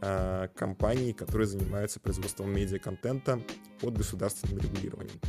э, 0.00 0.48
компаний, 0.54 1.12
которые 1.12 1.46
занимаются 1.46 2.00
производством 2.00 2.52
медиа-контента 2.52 3.40
под 3.80 3.96
государственным 3.96 4.58
регулированием. 4.58 5.20